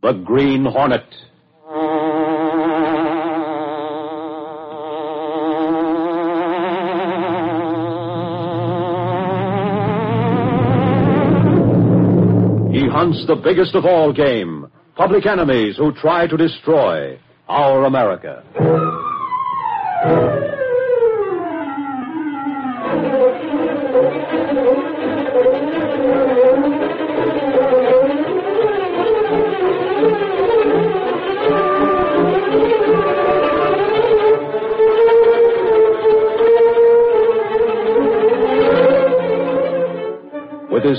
The 0.00 0.12
Green 0.12 0.64
Hornet. 0.64 1.02
He 12.72 12.86
hunts 12.86 13.26
the 13.26 13.34
biggest 13.42 13.74
of 13.74 13.84
all 13.84 14.12
game 14.12 14.70
public 14.94 15.26
enemies 15.26 15.76
who 15.76 15.92
try 15.92 16.28
to 16.28 16.36
destroy 16.36 17.18
our 17.48 17.84
America. 17.84 18.44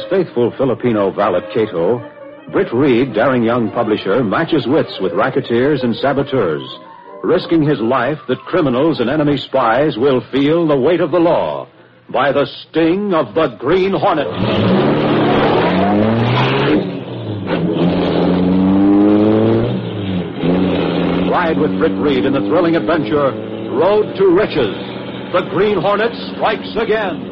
Faithful 0.09 0.52
Filipino 0.58 1.12
valet 1.12 1.41
Kato, 1.54 1.99
Britt 2.52 2.73
Reed, 2.73 3.13
daring 3.13 3.44
young 3.44 3.70
publisher, 3.70 4.23
matches 4.23 4.66
wits 4.66 4.98
with 4.99 5.13
racketeers 5.13 5.84
and 5.84 5.95
saboteurs, 5.95 6.63
risking 7.22 7.62
his 7.62 7.80
life 7.80 8.18
that 8.27 8.40
criminals 8.40 8.99
and 8.99 9.09
enemy 9.09 9.38
spies 9.38 9.98
will 9.98 10.22
feel 10.32 10.68
the 10.68 10.76
weight 10.76 10.99
of 10.99 11.12
the 11.12 11.20
law 11.20 11.68
by 12.12 12.32
the 12.32 12.48
sting 12.48 13.13
of 13.13 13.35
the 13.35 13.55
Green 13.59 13.94
Hornet. 13.94 14.26
Ride 21.30 21.60
with 21.60 21.77
Britt 21.77 21.98
Reed 21.99 22.26
in 22.26 22.34
the 22.34 22.41
thrilling 22.49 22.76
adventure, 22.76 23.29
Road 23.77 24.16
to 24.16 24.26
Riches. 24.26 24.76
The 25.34 25.48
Green 25.51 25.79
Hornet 25.79 26.12
strikes 26.34 26.76
again. 26.76 27.29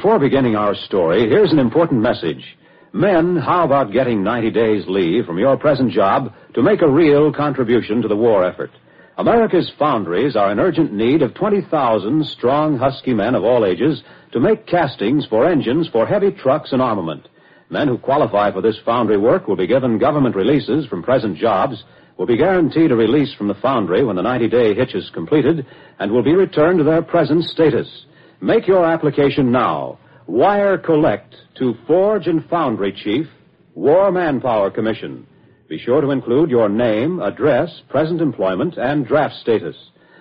Before 0.00 0.18
beginning 0.18 0.56
our 0.56 0.74
story, 0.74 1.28
here's 1.28 1.52
an 1.52 1.58
important 1.58 2.00
message. 2.00 2.56
Men, 2.94 3.36
how 3.36 3.66
about 3.66 3.92
getting 3.92 4.24
90 4.24 4.50
days 4.50 4.84
leave 4.88 5.26
from 5.26 5.36
your 5.36 5.58
present 5.58 5.92
job 5.92 6.32
to 6.54 6.62
make 6.62 6.80
a 6.80 6.90
real 6.90 7.30
contribution 7.30 8.00
to 8.00 8.08
the 8.08 8.16
war 8.16 8.42
effort? 8.42 8.70
America's 9.18 9.70
foundries 9.78 10.36
are 10.36 10.52
in 10.52 10.58
urgent 10.58 10.90
need 10.90 11.20
of 11.20 11.34
20,000 11.34 12.24
strong, 12.24 12.78
husky 12.78 13.12
men 13.12 13.34
of 13.34 13.44
all 13.44 13.66
ages 13.66 14.02
to 14.32 14.40
make 14.40 14.66
castings 14.66 15.26
for 15.26 15.46
engines 15.46 15.86
for 15.92 16.06
heavy 16.06 16.30
trucks 16.30 16.72
and 16.72 16.80
armament. 16.80 17.28
Men 17.68 17.86
who 17.86 17.98
qualify 17.98 18.50
for 18.52 18.62
this 18.62 18.78
foundry 18.82 19.18
work 19.18 19.48
will 19.48 19.56
be 19.56 19.66
given 19.66 19.98
government 19.98 20.34
releases 20.34 20.86
from 20.86 21.02
present 21.02 21.36
jobs, 21.36 21.84
will 22.16 22.24
be 22.24 22.38
guaranteed 22.38 22.90
a 22.90 22.96
release 22.96 23.34
from 23.34 23.48
the 23.48 23.60
foundry 23.60 24.02
when 24.02 24.16
the 24.16 24.22
90-day 24.22 24.72
hitch 24.72 24.94
is 24.94 25.10
completed, 25.10 25.66
and 25.98 26.10
will 26.10 26.24
be 26.24 26.34
returned 26.34 26.78
to 26.78 26.84
their 26.84 27.02
present 27.02 27.44
status. 27.44 28.06
Make 28.40 28.66
your 28.66 28.84
application 28.84 29.52
now. 29.52 29.98
Wire 30.26 30.78
collect 30.78 31.34
to 31.58 31.74
Forge 31.86 32.26
and 32.26 32.48
Foundry 32.48 32.92
Chief, 32.92 33.26
War 33.74 34.10
Manpower 34.10 34.70
Commission. 34.70 35.26
Be 35.68 35.78
sure 35.78 36.00
to 36.00 36.10
include 36.10 36.50
your 36.50 36.68
name, 36.68 37.20
address, 37.20 37.70
present 37.88 38.20
employment, 38.20 38.76
and 38.76 39.06
draft 39.06 39.34
status. 39.42 39.76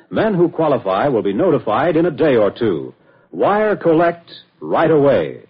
Men 0.09 0.33
who 0.33 0.49
qualify 0.49 1.07
will 1.07 1.23
be 1.23 1.33
notified 1.33 1.95
in 1.95 2.05
a 2.05 2.11
day 2.11 2.35
or 2.35 2.51
two. 2.51 2.93
Wire 3.31 3.75
collect 3.75 4.29
right 4.59 4.91
away. 4.91 5.45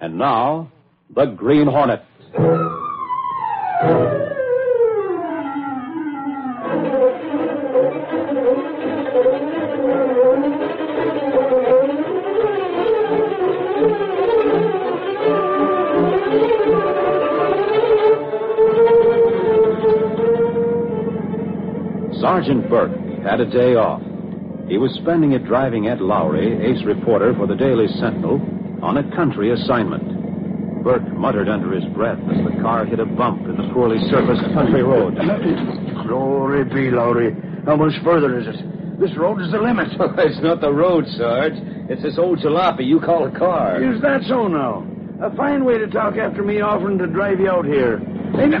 And 0.00 0.16
now, 0.16 0.70
the 1.14 1.26
Green 1.26 1.66
Hornet. 1.66 2.02
Sergeant 22.52 22.68
Burke 22.68 23.24
had 23.24 23.40
a 23.40 23.48
day 23.48 23.76
off. 23.76 24.02
He 24.68 24.76
was 24.76 24.92
spending 25.00 25.32
it 25.32 25.46
driving 25.46 25.88
Ed 25.88 26.02
Lowry, 26.02 26.52
ace 26.60 26.84
reporter 26.84 27.32
for 27.34 27.46
the 27.46 27.56
Daily 27.56 27.88
Sentinel, 27.96 28.36
on 28.82 28.98
a 28.98 29.16
country 29.16 29.52
assignment. 29.52 30.84
Burke 30.84 31.06
muttered 31.16 31.48
under 31.48 31.72
his 31.72 31.84
breath 31.94 32.18
as 32.28 32.44
the 32.44 32.60
car 32.60 32.84
hit 32.84 33.00
a 33.00 33.06
bump 33.06 33.48
in 33.48 33.56
the 33.56 33.72
poorly 33.72 33.96
surfaced 34.10 34.44
country 34.52 34.82
road. 34.82 35.16
Glory 36.06 36.64
be, 36.64 36.90
Lowry. 36.90 37.32
How 37.64 37.76
much 37.76 37.94
further 38.04 38.38
is 38.38 38.46
it? 38.46 39.00
This 39.00 39.16
road 39.16 39.40
is 39.40 39.50
the 39.50 39.58
limit. 39.58 39.88
it's 40.18 40.42
not 40.42 40.60
the 40.60 40.72
road, 40.72 41.06
Sarge. 41.16 41.56
It's 41.88 42.02
this 42.02 42.18
old 42.18 42.40
jalopy 42.40 42.84
you 42.84 43.00
call 43.00 43.24
a 43.24 43.38
car. 43.38 43.82
Is 43.82 44.02
that 44.02 44.20
so 44.28 44.46
now? 44.46 44.84
A 45.22 45.34
fine 45.36 45.64
way 45.64 45.78
to 45.78 45.86
talk 45.86 46.16
after 46.16 46.42
me 46.42 46.60
offering 46.60 46.98
to 46.98 47.06
drive 47.06 47.40
you 47.40 47.48
out 47.48 47.64
here. 47.64 47.96
Ain't, 48.36 48.52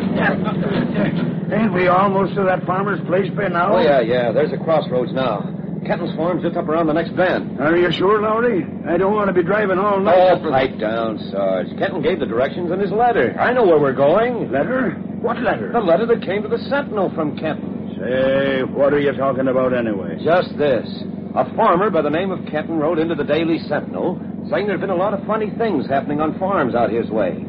ain't 1.52 1.72
we 1.72 1.88
almost 1.88 2.34
to 2.34 2.44
that 2.44 2.64
farmer's 2.64 3.00
place 3.06 3.30
by 3.36 3.48
now? 3.48 3.76
Oh, 3.76 3.80
yeah, 3.80 4.00
yeah. 4.00 4.32
There's 4.32 4.52
a 4.52 4.58
crossroads 4.58 5.12
now. 5.12 5.42
Kenton's 5.86 6.14
farm's 6.14 6.42
just 6.42 6.56
up 6.56 6.68
around 6.68 6.86
the 6.86 6.92
next 6.92 7.14
bend. 7.16 7.60
Are 7.60 7.76
you 7.76 7.90
sure, 7.90 8.22
Lowry? 8.22 8.64
I 8.86 8.96
don't 8.96 9.14
want 9.14 9.26
to 9.28 9.32
be 9.32 9.42
driving 9.42 9.78
all 9.78 9.98
night. 9.98 10.14
Oh, 10.16 10.50
pipe 10.50 10.78
down, 10.78 11.18
Sarge. 11.30 11.66
Kenton 11.76 12.02
gave 12.02 12.20
the 12.20 12.26
directions 12.26 12.70
in 12.70 12.78
his 12.78 12.92
letter. 12.92 13.36
I 13.38 13.52
know 13.52 13.64
where 13.64 13.80
we're 13.80 13.92
going. 13.92 14.52
Letter? 14.52 14.92
What 15.20 15.42
letter? 15.42 15.72
The 15.72 15.80
letter 15.80 16.06
that 16.06 16.22
came 16.22 16.42
to 16.42 16.48
the 16.48 16.58
Sentinel 16.70 17.10
from 17.14 17.36
Kenton. 17.36 17.96
Say, 17.98 18.62
what 18.62 18.94
are 18.94 19.00
you 19.00 19.12
talking 19.12 19.48
about 19.48 19.74
anyway? 19.74 20.22
Just 20.22 20.56
this. 20.56 20.86
A 21.34 21.44
farmer 21.56 21.90
by 21.90 22.02
the 22.02 22.10
name 22.10 22.30
of 22.30 22.46
Kenton 22.46 22.78
wrote 22.78 22.98
into 22.98 23.14
the 23.14 23.24
Daily 23.24 23.58
Sentinel 23.66 24.20
saying 24.50 24.66
there'd 24.66 24.80
been 24.80 24.90
a 24.90 24.94
lot 24.94 25.14
of 25.14 25.26
funny 25.26 25.50
things 25.58 25.86
happening 25.88 26.20
on 26.20 26.38
farms 26.38 26.74
out 26.74 26.90
his 26.90 27.08
way. 27.10 27.44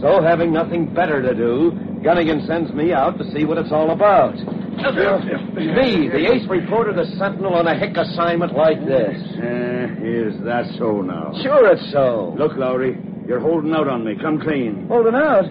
So, 0.00 0.22
having 0.22 0.52
nothing 0.52 0.92
better 0.94 1.22
to 1.22 1.34
do, 1.34 1.72
Gunnigan 2.02 2.46
sends 2.46 2.72
me 2.72 2.92
out 2.92 3.18
to 3.18 3.24
see 3.32 3.44
what 3.44 3.58
it's 3.58 3.72
all 3.72 3.90
about. 3.90 4.34
Me, 4.36 6.08
the 6.08 6.30
ace 6.32 6.48
reporter, 6.48 6.92
the 6.92 7.06
Sentinel, 7.18 7.54
on 7.54 7.66
a 7.66 7.76
hick 7.76 7.96
assignment 7.96 8.54
like 8.54 8.78
this. 8.86 9.16
Uh, 9.34 9.98
is 9.98 10.38
that 10.44 10.64
so 10.78 11.02
now? 11.02 11.32
Sure 11.42 11.72
it's 11.72 11.90
so. 11.92 12.34
Look, 12.38 12.56
Lowry, 12.56 12.96
you're 13.26 13.40
holding 13.40 13.74
out 13.74 13.88
on 13.88 14.04
me. 14.04 14.14
Come 14.20 14.40
clean. 14.40 14.86
Holding 14.88 15.16
out? 15.16 15.50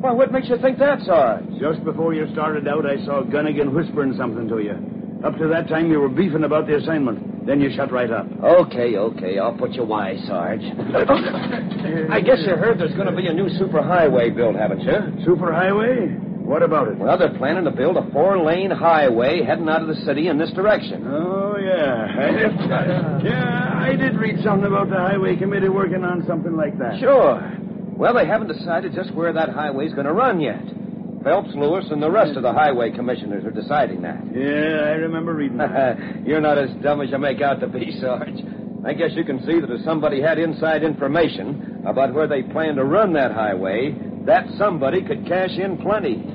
Why, 0.00 0.12
what 0.12 0.32
makes 0.32 0.48
you 0.48 0.56
think 0.58 0.78
that's 0.78 1.04
Sarge? 1.04 1.44
Just 1.60 1.84
before 1.84 2.14
you 2.14 2.26
started 2.32 2.66
out, 2.66 2.86
I 2.86 2.96
saw 3.04 3.22
Gunnigan 3.22 3.72
whispering 3.74 4.14
something 4.16 4.48
to 4.48 4.58
you. 4.58 5.01
Up 5.24 5.38
to 5.38 5.46
that 5.48 5.68
time, 5.68 5.90
you 5.90 6.00
were 6.00 6.08
beefing 6.08 6.44
about 6.44 6.66
the 6.66 6.76
assignment. 6.76 7.46
Then 7.46 7.60
you 7.60 7.70
shut 7.74 7.92
right 7.92 8.10
up. 8.10 8.26
Okay, 8.42 8.96
okay, 8.96 9.38
I'll 9.38 9.56
put 9.56 9.72
you 9.72 9.84
wise, 9.84 10.18
Sarge. 10.26 10.62
I 12.10 12.20
guess 12.20 12.38
you 12.46 12.54
heard 12.56 12.78
there's 12.78 12.94
going 12.94 13.06
to 13.08 13.16
be 13.16 13.26
a 13.28 13.32
new 13.32 13.48
superhighway 13.60 14.34
built, 14.34 14.56
haven't 14.56 14.80
you? 14.80 14.92
Superhighway? 15.26 16.18
What 16.42 16.62
about 16.62 16.88
it? 16.88 16.98
Well, 16.98 17.16
they're 17.16 17.36
planning 17.38 17.64
to 17.64 17.70
build 17.70 17.96
a 17.96 18.10
four-lane 18.10 18.70
highway 18.70 19.42
heading 19.44 19.68
out 19.68 19.82
of 19.82 19.88
the 19.88 19.94
city 20.04 20.26
in 20.26 20.38
this 20.38 20.50
direction. 20.52 21.06
Oh, 21.06 21.56
yeah. 21.56 22.06
I, 22.18 23.22
yeah, 23.24 23.78
I 23.80 23.94
did 23.96 24.16
read 24.16 24.42
something 24.42 24.66
about 24.66 24.90
the 24.90 24.96
highway 24.96 25.36
committee 25.36 25.68
working 25.68 26.04
on 26.04 26.24
something 26.26 26.56
like 26.56 26.76
that. 26.78 26.98
Sure. 26.98 27.40
Well, 27.96 28.14
they 28.14 28.26
haven't 28.26 28.48
decided 28.48 28.92
just 28.92 29.14
where 29.14 29.32
that 29.32 29.50
highway's 29.50 29.92
going 29.92 30.06
to 30.06 30.12
run 30.12 30.40
yet. 30.40 30.62
Phelps, 31.22 31.50
Lewis, 31.54 31.84
and 31.90 32.02
the 32.02 32.10
rest 32.10 32.36
of 32.36 32.42
the 32.42 32.52
highway 32.52 32.90
commissioners 32.90 33.44
are 33.44 33.50
deciding 33.50 34.02
that. 34.02 34.20
Yeah, 34.34 34.88
I 34.88 34.94
remember 34.96 35.34
reading 35.34 35.58
that. 35.58 35.96
You're 36.26 36.40
not 36.40 36.58
as 36.58 36.70
dumb 36.82 37.00
as 37.00 37.10
you 37.10 37.18
make 37.18 37.40
out 37.40 37.60
to 37.60 37.68
be, 37.68 37.96
Sarge. 38.00 38.40
I 38.84 38.92
guess 38.94 39.10
you 39.14 39.24
can 39.24 39.38
see 39.46 39.60
that 39.60 39.70
if 39.70 39.84
somebody 39.84 40.20
had 40.20 40.38
inside 40.38 40.82
information 40.82 41.82
about 41.86 42.12
where 42.12 42.26
they 42.26 42.42
plan 42.42 42.74
to 42.76 42.84
run 42.84 43.12
that 43.12 43.30
highway, 43.32 43.94
that 44.26 44.46
somebody 44.58 45.02
could 45.02 45.26
cash 45.26 45.56
in 45.58 45.78
plenty. 45.78 46.22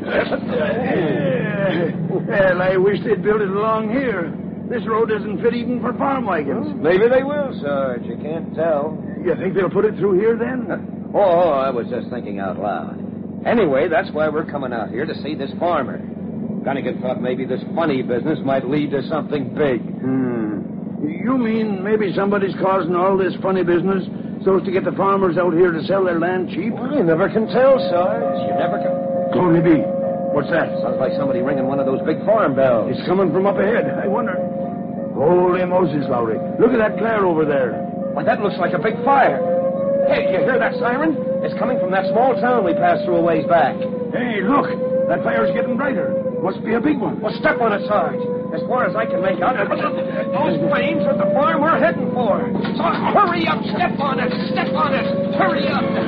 Well, 2.27 2.61
I 2.61 2.77
wish 2.77 2.99
they'd 3.03 3.23
built 3.23 3.41
it 3.41 3.49
along 3.49 3.89
here. 3.91 4.33
This 4.69 4.85
road 4.87 5.09
doesn't 5.09 5.41
fit 5.41 5.53
even 5.53 5.79
for 5.81 5.93
farm 5.93 6.25
wagons. 6.25 6.73
Maybe 6.75 7.07
they 7.07 7.23
will, 7.23 7.57
Sarge. 7.61 8.03
You 8.03 8.17
can't 8.17 8.53
tell. 8.55 9.01
You 9.23 9.33
think 9.35 9.53
they'll 9.55 9.69
put 9.69 9.85
it 9.85 9.95
through 9.97 10.19
here 10.19 10.35
then? 10.37 11.09
Oh, 11.13 11.49
I 11.51 11.69
was 11.69 11.87
just 11.87 12.09
thinking 12.09 12.39
out 12.39 12.59
loud. 12.59 12.99
Anyway, 13.45 13.87
that's 13.87 14.11
why 14.11 14.29
we're 14.29 14.45
coming 14.45 14.73
out 14.73 14.89
here 14.89 15.05
to 15.05 15.15
see 15.21 15.35
this 15.35 15.51
farmer. 15.59 15.99
Gunnigan 16.63 17.01
thought 17.01 17.21
maybe 17.21 17.45
this 17.45 17.61
funny 17.75 18.01
business 18.01 18.39
might 18.43 18.67
lead 18.67 18.91
to 18.91 19.01
something 19.07 19.53
big. 19.53 19.81
Hmm. 19.81 20.59
You 21.07 21.37
mean 21.37 21.83
maybe 21.83 22.11
somebody's 22.13 22.55
causing 22.61 22.95
all 22.95 23.17
this 23.17 23.33
funny 23.41 23.63
business 23.63 24.03
so 24.43 24.57
as 24.57 24.65
to 24.65 24.71
get 24.71 24.83
the 24.83 24.91
farmers 24.91 25.37
out 25.37 25.53
here 25.53 25.71
to 25.71 25.83
sell 25.85 26.03
their 26.03 26.19
land 26.19 26.49
cheap? 26.49 26.73
Well, 26.73 26.91
you 26.93 27.03
never 27.03 27.29
can 27.29 27.47
tell, 27.47 27.79
Sarge. 27.89 28.39
You 28.47 28.55
never 28.57 28.77
can. 28.79 29.39
Only 29.39 29.61
be. 29.61 29.79
What's 30.33 30.49
that? 30.49 30.67
Sounds 30.81 30.97
like 30.99 31.13
somebody 31.17 31.39
ringing 31.41 31.67
one 31.67 31.79
of 31.79 31.85
those 31.85 32.01
big 32.05 32.23
farm 32.25 32.55
bells. 32.55 32.91
It's 32.95 33.07
coming 33.07 33.31
from 33.31 33.45
up 33.45 33.57
ahead. 33.57 33.85
I 34.03 34.07
wonder. 34.07 34.35
Holy 35.15 35.65
Moses, 35.65 36.05
Lowry. 36.09 36.37
Look 36.59 36.71
at 36.71 36.77
that 36.77 36.97
glare 36.99 37.25
over 37.25 37.45
there. 37.45 37.73
Why, 38.13 38.23
that 38.23 38.41
looks 38.41 38.57
like 38.57 38.73
a 38.73 38.79
big 38.79 38.95
fire. 39.03 39.39
Hey, 40.07 40.31
you 40.31 40.39
hear 40.45 40.59
that 40.59 40.73
siren? 40.79 41.15
It's 41.45 41.57
coming 41.59 41.79
from 41.79 41.91
that 41.91 42.09
small 42.09 42.33
town 42.39 42.65
we 42.65 42.73
passed 42.73 43.05
through 43.05 43.17
a 43.17 43.21
ways 43.21 43.45
back. 43.45 43.75
Hey, 44.13 44.41
look. 44.41 44.67
That 45.07 45.23
fire's 45.23 45.53
getting 45.55 45.77
brighter. 45.77 46.11
Must 46.43 46.63
be 46.63 46.73
a 46.75 46.81
big 46.81 46.99
one. 46.99 47.21
Well, 47.21 47.33
step 47.39 47.61
on 47.61 47.71
it, 47.71 47.87
Sarge. 47.87 48.19
As 48.53 48.61
far 48.67 48.85
as 48.85 48.95
I 48.95 49.05
can 49.05 49.21
make 49.21 49.39
out, 49.39 49.55
those 50.35 50.55
flames 50.67 51.03
are 51.07 51.15
the 51.15 51.31
farm 51.33 51.61
we're 51.61 51.79
heading 51.79 52.11
for. 52.11 52.43
So 52.75 52.83
hurry 53.15 53.47
up, 53.47 53.63
step 53.75 53.95
on 53.99 54.19
it, 54.19 54.31
step 54.51 54.67
on 54.75 54.93
it, 54.93 55.05
hurry 55.35 55.67
up. 55.67 56.06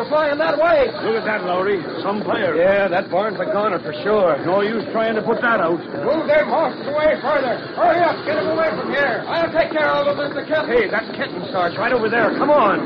The 0.00 0.08
sparks 0.08 0.32
are 0.32 0.32
flying 0.32 0.40
that 0.40 0.56
way. 0.56 0.88
Look 1.04 1.20
at 1.20 1.28
that, 1.28 1.44
Lowry. 1.44 1.84
Some 2.00 2.24
fire. 2.24 2.56
Yeah, 2.56 2.88
that 2.88 3.10
barn's 3.12 3.36
a 3.36 3.44
goner 3.44 3.76
for 3.84 3.92
sure. 4.00 4.40
No 4.48 4.64
use 4.64 4.84
trying 4.96 5.12
to 5.12 5.20
put 5.20 5.44
that 5.44 5.60
out. 5.60 5.76
Move 5.76 6.24
them 6.24 6.48
horses 6.48 6.88
away 6.88 7.20
further. 7.20 7.60
Hurry 7.76 8.00
up, 8.00 8.16
get 8.24 8.40
them 8.40 8.48
away 8.56 8.72
from 8.80 8.88
here. 8.88 9.20
I'll 9.28 9.52
take 9.52 9.76
care 9.76 9.92
of 9.92 10.08
them, 10.08 10.16
Mr. 10.16 10.40
Kenton. 10.48 10.72
Hey, 10.72 10.88
that 10.88 11.04
Kenton, 11.12 11.44
Sarge, 11.52 11.76
right 11.76 11.92
over 11.92 12.08
there. 12.08 12.32
Come 12.40 12.48
on. 12.48 12.80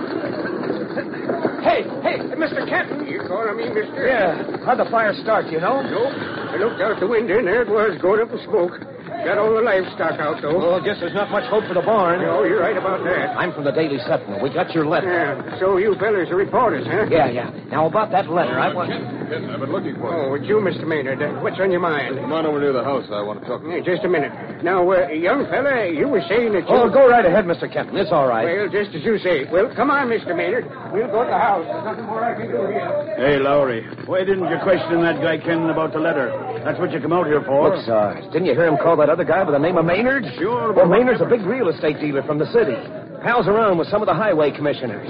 Hey, 1.62 1.86
hey, 2.02 2.18
Mr. 2.34 2.66
Kenton. 2.66 3.06
You 3.06 3.22
calling 3.30 3.62
me, 3.62 3.70
mister? 3.70 4.10
Yeah. 4.10 4.66
How'd 4.66 4.82
the 4.82 4.90
fire 4.90 5.14
start, 5.22 5.46
you 5.54 5.60
know? 5.62 5.86
Nope. 5.86 6.10
I 6.50 6.58
looked 6.58 6.82
out 6.82 6.98
the 6.98 7.06
window 7.06 7.38
and 7.38 7.46
there 7.46 7.62
it 7.62 7.70
was, 7.70 7.94
going 8.02 8.26
up 8.26 8.34
in 8.34 8.42
smoke. 8.42 8.74
Got 9.24 9.38
all 9.38 9.56
the 9.56 9.64
livestock 9.64 10.20
out, 10.20 10.42
though. 10.42 10.58
Well, 10.58 10.74
I 10.76 10.84
guess 10.84 11.00
there's 11.00 11.14
not 11.16 11.30
much 11.32 11.48
hope 11.48 11.64
for 11.64 11.72
the 11.72 11.80
barn. 11.80 12.20
No, 12.20 12.44
you're 12.44 12.60
right 12.60 12.76
about 12.76 13.02
that. 13.04 13.32
I'm 13.40 13.52
from 13.56 13.64
the 13.64 13.72
Daily 13.72 13.96
Sentinel. 14.04 14.42
We 14.42 14.52
got 14.52 14.68
your 14.76 14.84
letter. 14.84 15.08
Yeah, 15.08 15.58
so 15.58 15.78
you 15.78 15.96
fellas 15.96 16.28
are 16.28 16.36
reporters, 16.36 16.84
huh? 16.86 17.08
Yeah, 17.08 17.32
yeah. 17.32 17.48
Now, 17.72 17.86
about 17.86 18.10
that 18.12 18.28
letter, 18.28 18.58
I 18.60 18.68
want... 18.72 18.92
Kenton, 18.92 19.48
I've 19.48 19.60
been 19.60 19.72
looking 19.72 19.96
for 19.96 20.12
it. 20.12 20.28
Oh, 20.28 20.34
it's 20.36 20.44
you, 20.44 20.60
Mr. 20.60 20.86
Maynard. 20.86 21.22
Uh, 21.22 21.40
what's 21.40 21.56
on 21.58 21.72
your 21.72 21.80
mind? 21.80 22.20
Come 22.20 22.32
on 22.36 22.44
over 22.44 22.60
near 22.60 22.76
the 22.76 22.84
house. 22.84 23.08
I 23.08 23.24
want 23.24 23.40
to 23.40 23.48
talk 23.48 23.64
to 23.64 23.66
you. 23.66 23.80
Yeah, 23.80 23.82
just 23.82 24.04
a 24.04 24.08
minute. 24.12 24.30
Now, 24.62 24.84
uh, 24.84 25.08
young 25.08 25.48
fella, 25.48 25.88
you 25.88 26.06
were 26.06 26.20
saying 26.28 26.52
that 26.52 26.68
you... 26.68 26.76
Oh, 26.76 26.92
go 26.92 27.08
right 27.08 27.24
ahead, 27.24 27.48
Mr. 27.48 27.64
Kenton. 27.72 27.96
It's 27.96 28.12
all 28.12 28.28
right. 28.28 28.44
Well, 28.44 28.68
just 28.68 28.94
as 28.94 29.00
you 29.02 29.16
say. 29.24 29.48
Well, 29.48 29.72
come 29.74 29.88
on, 29.90 30.12
Mr. 30.12 30.36
Maynard. 30.36 30.68
We'll 30.92 31.08
go 31.08 31.24
to 31.24 31.32
the 31.32 31.40
house. 31.40 31.64
There's 31.64 31.84
nothing 31.88 32.04
more 32.04 32.20
I 32.20 32.36
can 32.36 32.52
do 32.52 32.60
here. 32.68 33.16
Hey, 33.16 33.40
Lowry. 33.40 33.88
Why 34.04 34.20
didn't 34.28 34.52
you 34.52 34.60
question 34.60 35.00
that 35.00 35.16
guy 35.24 35.40
Ken 35.40 35.64
about 35.72 35.96
the 35.96 36.00
letter? 36.04 36.28
That's 36.64 36.78
what 36.78 36.92
you 36.92 37.00
come 37.00 37.12
out 37.12 37.26
here 37.26 37.42
for. 37.44 37.76
Look, 37.76 37.84
Sarge, 37.84 38.24
didn't 38.32 38.46
you 38.46 38.54
hear 38.54 38.66
him 38.66 38.78
call 38.80 38.96
that 38.96 39.10
other 39.10 39.24
guy 39.24 39.44
by 39.44 39.50
the 39.52 39.58
name 39.58 39.76
of 39.76 39.84
Maynard? 39.84 40.24
Sure, 40.38 40.72
Well, 40.72 40.86
Maynard's 40.86 41.20
a 41.20 41.26
big 41.28 41.42
real 41.42 41.68
estate 41.68 42.00
dealer 42.00 42.22
from 42.22 42.38
the 42.38 42.46
city. 42.52 42.76
Pals 43.22 43.46
around 43.46 43.78
with 43.78 43.88
some 43.88 44.00
of 44.02 44.06
the 44.06 44.14
highway 44.14 44.50
commissioners. 44.50 45.08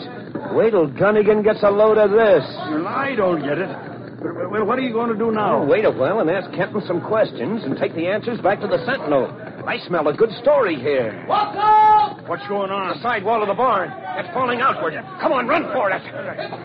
Wait 0.53 0.71
till 0.71 0.89
Gunnigan 0.91 1.43
gets 1.45 1.62
a 1.62 1.71
load 1.71 1.99
of 1.99 2.11
this. 2.11 2.43
Well, 2.71 2.87
I 2.89 3.15
don't 3.15 3.41
get 3.43 3.59
it. 3.59 3.71
Well, 4.51 4.65
what 4.65 4.79
are 4.79 4.83
you 4.83 4.93
going 4.93 5.11
to 5.11 5.19
do 5.19 5.31
now? 5.31 5.65
Wait 5.65 5.85
a 5.85 5.91
while 5.91 6.21
and 6.21 6.31
ask 6.31 6.51
Kenton 6.56 6.83
some 6.87 7.01
questions 7.01 7.62
and 7.65 7.77
take 7.77 7.95
the 7.95 8.07
answers 8.07 8.41
back 8.41 8.61
to 8.61 8.67
the 8.67 8.79
Sentinel. 8.87 9.31
I 9.66 9.78
smell 9.87 10.06
a 10.08 10.14
good 10.14 10.31
story 10.43 10.76
here. 10.76 11.25
What's 11.26 11.56
up? 11.58 12.28
What's 12.28 12.46
going 12.49 12.70
on? 12.70 12.96
The 12.96 13.02
side 13.02 13.25
wall 13.25 13.40
of 13.43 13.49
the 13.49 13.55
barn. 13.55 13.90
It's 14.19 14.28
falling 14.34 14.61
outward. 14.61 14.93
Come 15.20 15.32
on, 15.32 15.46
run 15.46 15.64
for 15.72 15.90
it. 15.90 16.02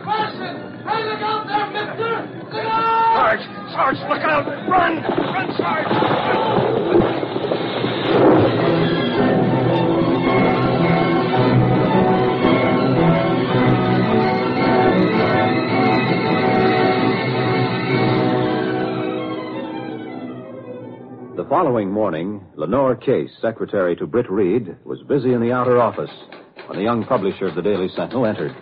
Crashing! 0.04 0.84
Hey, 0.84 1.04
look 1.08 1.22
out 1.24 1.48
there, 1.48 1.68
mister! 1.72 2.28
Look 2.44 2.66
out! 2.66 3.16
Sarge, 3.16 3.44
Sarge, 3.72 4.00
look 4.10 4.24
out. 4.24 4.46
Run. 4.68 5.02
Run, 5.02 5.56
Sarge. 5.58 6.69
Following 21.50 21.92
morning, 21.92 22.46
Lenore 22.56 22.96
Case, 22.96 23.32
secretary 23.42 23.96
to 23.96 24.06
Britt 24.06 24.30
Reed, 24.30 24.78
was 24.86 25.02
busy 25.08 25.34
in 25.34 25.42
the 25.42 25.52
outer 25.52 25.82
office 25.82 26.12
when 26.68 26.78
the 26.78 26.84
young 26.84 27.04
publisher 27.04 27.48
of 27.48 27.56
the 27.56 27.62
Daily 27.64 27.90
Sentinel 27.96 28.28
entered. 28.28 28.56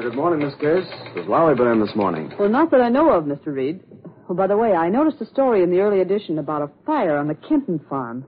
good 0.00 0.14
morning, 0.14 0.46
Miss 0.46 0.54
Case. 0.60 0.88
Has 1.16 1.26
Lowry 1.26 1.54
been 1.54 1.68
in 1.68 1.80
this 1.80 1.94
morning? 1.94 2.32
Well, 2.38 2.48
not 2.48 2.70
that 2.72 2.80
I 2.80 2.88
know 2.88 3.10
of, 3.10 3.24
Mr. 3.24 3.46
Reed. 3.46 3.80
Oh, 4.28 4.34
by 4.34 4.46
the 4.46 4.56
way, 4.56 4.72
I 4.72 4.88
noticed 4.88 5.20
a 5.20 5.26
story 5.26 5.62
in 5.62 5.70
the 5.70 5.80
early 5.80 6.00
edition 6.00 6.38
about 6.38 6.62
a 6.62 6.70
fire 6.84 7.16
on 7.16 7.28
the 7.28 7.34
Kenton 7.34 7.80
farm. 7.88 8.24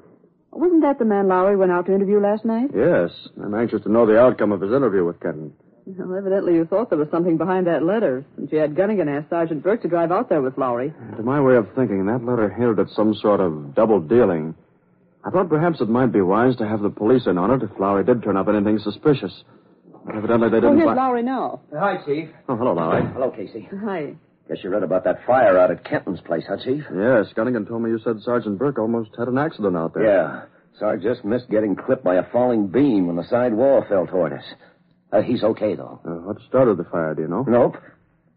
Wasn't 0.52 0.82
that 0.82 0.98
the 0.98 1.04
man 1.04 1.28
Lowry 1.28 1.56
went 1.56 1.72
out 1.72 1.86
to 1.86 1.94
interview 1.94 2.20
last 2.20 2.44
night? 2.44 2.70
Yes. 2.74 3.10
I'm 3.42 3.54
anxious 3.54 3.82
to 3.82 3.90
know 3.90 4.06
the 4.06 4.20
outcome 4.20 4.52
of 4.52 4.60
his 4.60 4.72
interview 4.72 5.04
with 5.04 5.20
Kenton. 5.20 5.52
Well, 5.86 6.16
evidently 6.16 6.54
you 6.54 6.64
thought 6.64 6.88
there 6.88 6.98
was 6.98 7.10
something 7.10 7.36
behind 7.36 7.66
that 7.66 7.82
letter, 7.82 8.24
since 8.36 8.50
you 8.50 8.58
had 8.58 8.74
Gunnigan 8.74 9.06
ask 9.08 9.28
Sergeant 9.28 9.62
Burke 9.62 9.82
to 9.82 9.88
drive 9.88 10.10
out 10.10 10.28
there 10.30 10.40
with 10.40 10.56
Lowry. 10.56 10.94
To 11.16 11.22
my 11.22 11.40
way 11.40 11.56
of 11.56 11.66
thinking, 11.76 12.06
that 12.06 12.24
letter 12.24 12.48
hinted 12.48 12.78
at 12.78 12.88
some 12.96 13.14
sort 13.14 13.40
of 13.40 13.74
double 13.74 14.00
dealing. 14.00 14.54
I 15.24 15.30
thought 15.30 15.48
perhaps 15.48 15.80
it 15.80 15.88
might 15.90 16.12
be 16.12 16.20
wise 16.22 16.56
to 16.56 16.66
have 16.66 16.80
the 16.80 16.88
police 16.90 17.26
in 17.26 17.36
on 17.38 17.50
it 17.50 17.62
if 17.62 17.70
Lowry 17.78 18.04
did 18.04 18.22
turn 18.22 18.36
up 18.36 18.48
anything 18.48 18.78
suspicious. 18.78 19.44
But 20.06 20.16
evidently 20.16 20.48
they 20.50 20.56
Oh, 20.58 20.60
didn't. 20.60 20.78
here's 20.78 20.88
fi- 20.90 20.94
Lowry 20.94 21.22
now. 21.22 21.60
Hi, 21.74 21.98
Chief. 22.04 22.28
Oh, 22.48 22.56
hello, 22.56 22.72
Lowry. 22.72 23.02
Hello, 23.12 23.30
Casey. 23.30 23.68
Hi. 23.84 24.14
Guess 24.48 24.58
you 24.62 24.70
read 24.70 24.82
about 24.82 25.04
that 25.04 25.24
fire 25.26 25.58
out 25.58 25.70
at 25.70 25.84
Kenton's 25.84 26.20
place, 26.20 26.44
huh, 26.46 26.56
Chief? 26.62 26.84
Yes, 26.94 27.32
Gunnigan 27.34 27.66
told 27.66 27.82
me 27.82 27.90
you 27.90 27.98
said 27.98 28.20
Sergeant 28.20 28.58
Burke 28.58 28.78
almost 28.78 29.10
had 29.18 29.28
an 29.28 29.38
accident 29.38 29.76
out 29.76 29.94
there. 29.94 30.04
Yeah. 30.04 30.42
Sarge 30.78 31.02
just 31.02 31.24
missed 31.24 31.48
getting 31.50 31.76
clipped 31.76 32.04
by 32.04 32.16
a 32.16 32.22
falling 32.32 32.66
beam 32.66 33.06
when 33.06 33.16
the 33.16 33.24
side 33.24 33.54
wall 33.54 33.82
fell 33.88 34.06
toward 34.06 34.32
us. 34.32 34.44
Uh, 35.14 35.22
he's 35.22 35.44
okay, 35.44 35.74
though. 35.76 36.00
Uh, 36.04 36.10
what 36.26 36.36
started 36.48 36.76
the 36.76 36.84
fire, 36.84 37.14
do 37.14 37.22
you 37.22 37.28
know? 37.28 37.44
Nope. 37.46 37.76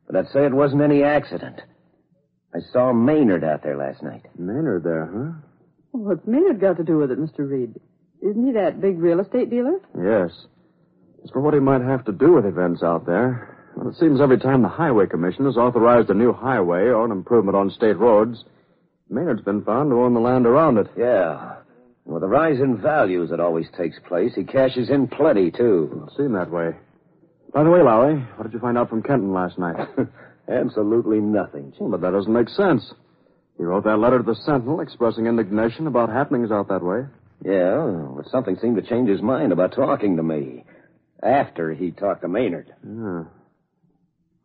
But 0.05 0.15
I'd 0.15 0.27
say 0.29 0.45
it 0.45 0.53
wasn't 0.53 0.81
any 0.83 1.03
accident. 1.03 1.59
I 2.53 2.59
saw 2.71 2.93
Maynard 2.93 3.43
out 3.43 3.63
there 3.63 3.75
last 3.77 4.03
night. 4.03 4.25
Maynard 4.37 4.83
there, 4.83 5.05
huh? 5.05 5.47
Well, 5.91 6.03
what's 6.15 6.27
Maynard 6.27 6.61
got 6.61 6.77
to 6.77 6.83
do 6.83 6.97
with 6.97 7.11
it, 7.11 7.19
Mr. 7.19 7.49
Reed? 7.49 7.75
Isn't 8.21 8.45
he 8.45 8.53
that 8.53 8.79
big 8.79 8.99
real 8.99 9.19
estate 9.19 9.49
dealer? 9.49 9.79
Yes. 9.95 10.31
As 11.23 11.29
for 11.31 11.41
what 11.41 11.53
he 11.53 11.59
might 11.59 11.81
have 11.81 12.05
to 12.05 12.11
do 12.11 12.33
with 12.33 12.45
events 12.45 12.83
out 12.83 13.05
there, 13.05 13.71
well, 13.75 13.89
it 13.89 13.95
seems 13.95 14.21
every 14.21 14.39
time 14.39 14.61
the 14.61 14.69
Highway 14.69 15.07
Commission 15.07 15.45
has 15.45 15.57
authorized 15.57 16.09
a 16.09 16.13
new 16.13 16.31
highway 16.31 16.83
or 16.85 17.05
an 17.05 17.11
improvement 17.11 17.55
on 17.57 17.69
state 17.71 17.97
roads, 17.97 18.43
Maynard's 19.09 19.41
been 19.43 19.63
found 19.63 19.89
to 19.91 20.01
own 20.01 20.13
the 20.13 20.19
land 20.19 20.45
around 20.45 20.77
it. 20.77 20.87
Yeah. 20.97 21.55
And 22.07 22.13
with 22.13 22.21
the 22.21 22.27
rise 22.29 22.61
in 22.61 22.81
values 22.81 23.31
that 23.31 23.41
always 23.41 23.67
takes 23.77 23.97
place, 24.07 24.31
he 24.33 24.45
cashes 24.45 24.89
in 24.89 25.09
plenty, 25.09 25.51
too. 25.51 26.07
It 26.07 26.13
seemed 26.15 26.35
that 26.35 26.49
way. 26.49 26.69
By 27.53 27.65
the 27.65 27.69
way, 27.69 27.81
Lowry, 27.81 28.15
what 28.37 28.43
did 28.43 28.53
you 28.53 28.59
find 28.59 28.77
out 28.77 28.89
from 28.89 29.03
Kenton 29.03 29.33
last 29.33 29.59
night? 29.59 29.75
Absolutely 30.47 31.19
nothing. 31.19 31.73
well, 31.77 31.89
but 31.91 31.99
that 32.01 32.11
doesn't 32.11 32.31
make 32.31 32.47
sense. 32.47 32.93
He 33.57 33.63
wrote 33.65 33.83
that 33.83 33.97
letter 33.97 34.19
to 34.19 34.23
the 34.23 34.35
Sentinel 34.45 34.79
expressing 34.79 35.25
indignation 35.25 35.85
about 35.85 36.07
happenings 36.09 36.49
out 36.49 36.69
that 36.69 36.81
way. 36.81 37.01
Yeah, 37.43 38.07
but 38.15 38.29
something 38.31 38.55
seemed 38.61 38.77
to 38.77 38.81
change 38.87 39.09
his 39.09 39.21
mind 39.21 39.51
about 39.51 39.73
talking 39.75 40.15
to 40.15 40.23
me. 40.23 40.63
After 41.21 41.73
he 41.73 41.91
talked 41.91 42.21
to 42.21 42.29
Maynard. 42.29 42.71
Yeah. 42.85 43.23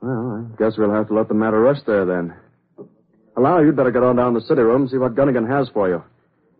Well, 0.00 0.50
I 0.52 0.56
guess 0.58 0.76
we'll 0.76 0.90
have 0.92 1.08
to 1.08 1.14
let 1.14 1.28
the 1.28 1.34
matter 1.34 1.60
rest 1.60 1.82
there 1.86 2.04
then. 2.06 2.34
Lowry, 3.36 3.66
you'd 3.66 3.76
better 3.76 3.92
get 3.92 4.02
on 4.02 4.16
down 4.16 4.34
to 4.34 4.40
the 4.40 4.46
city 4.46 4.62
room 4.62 4.82
and 4.82 4.90
see 4.90 4.96
what 4.96 5.14
Gunnigan 5.14 5.48
has 5.48 5.68
for 5.68 5.88
you. 5.88 6.02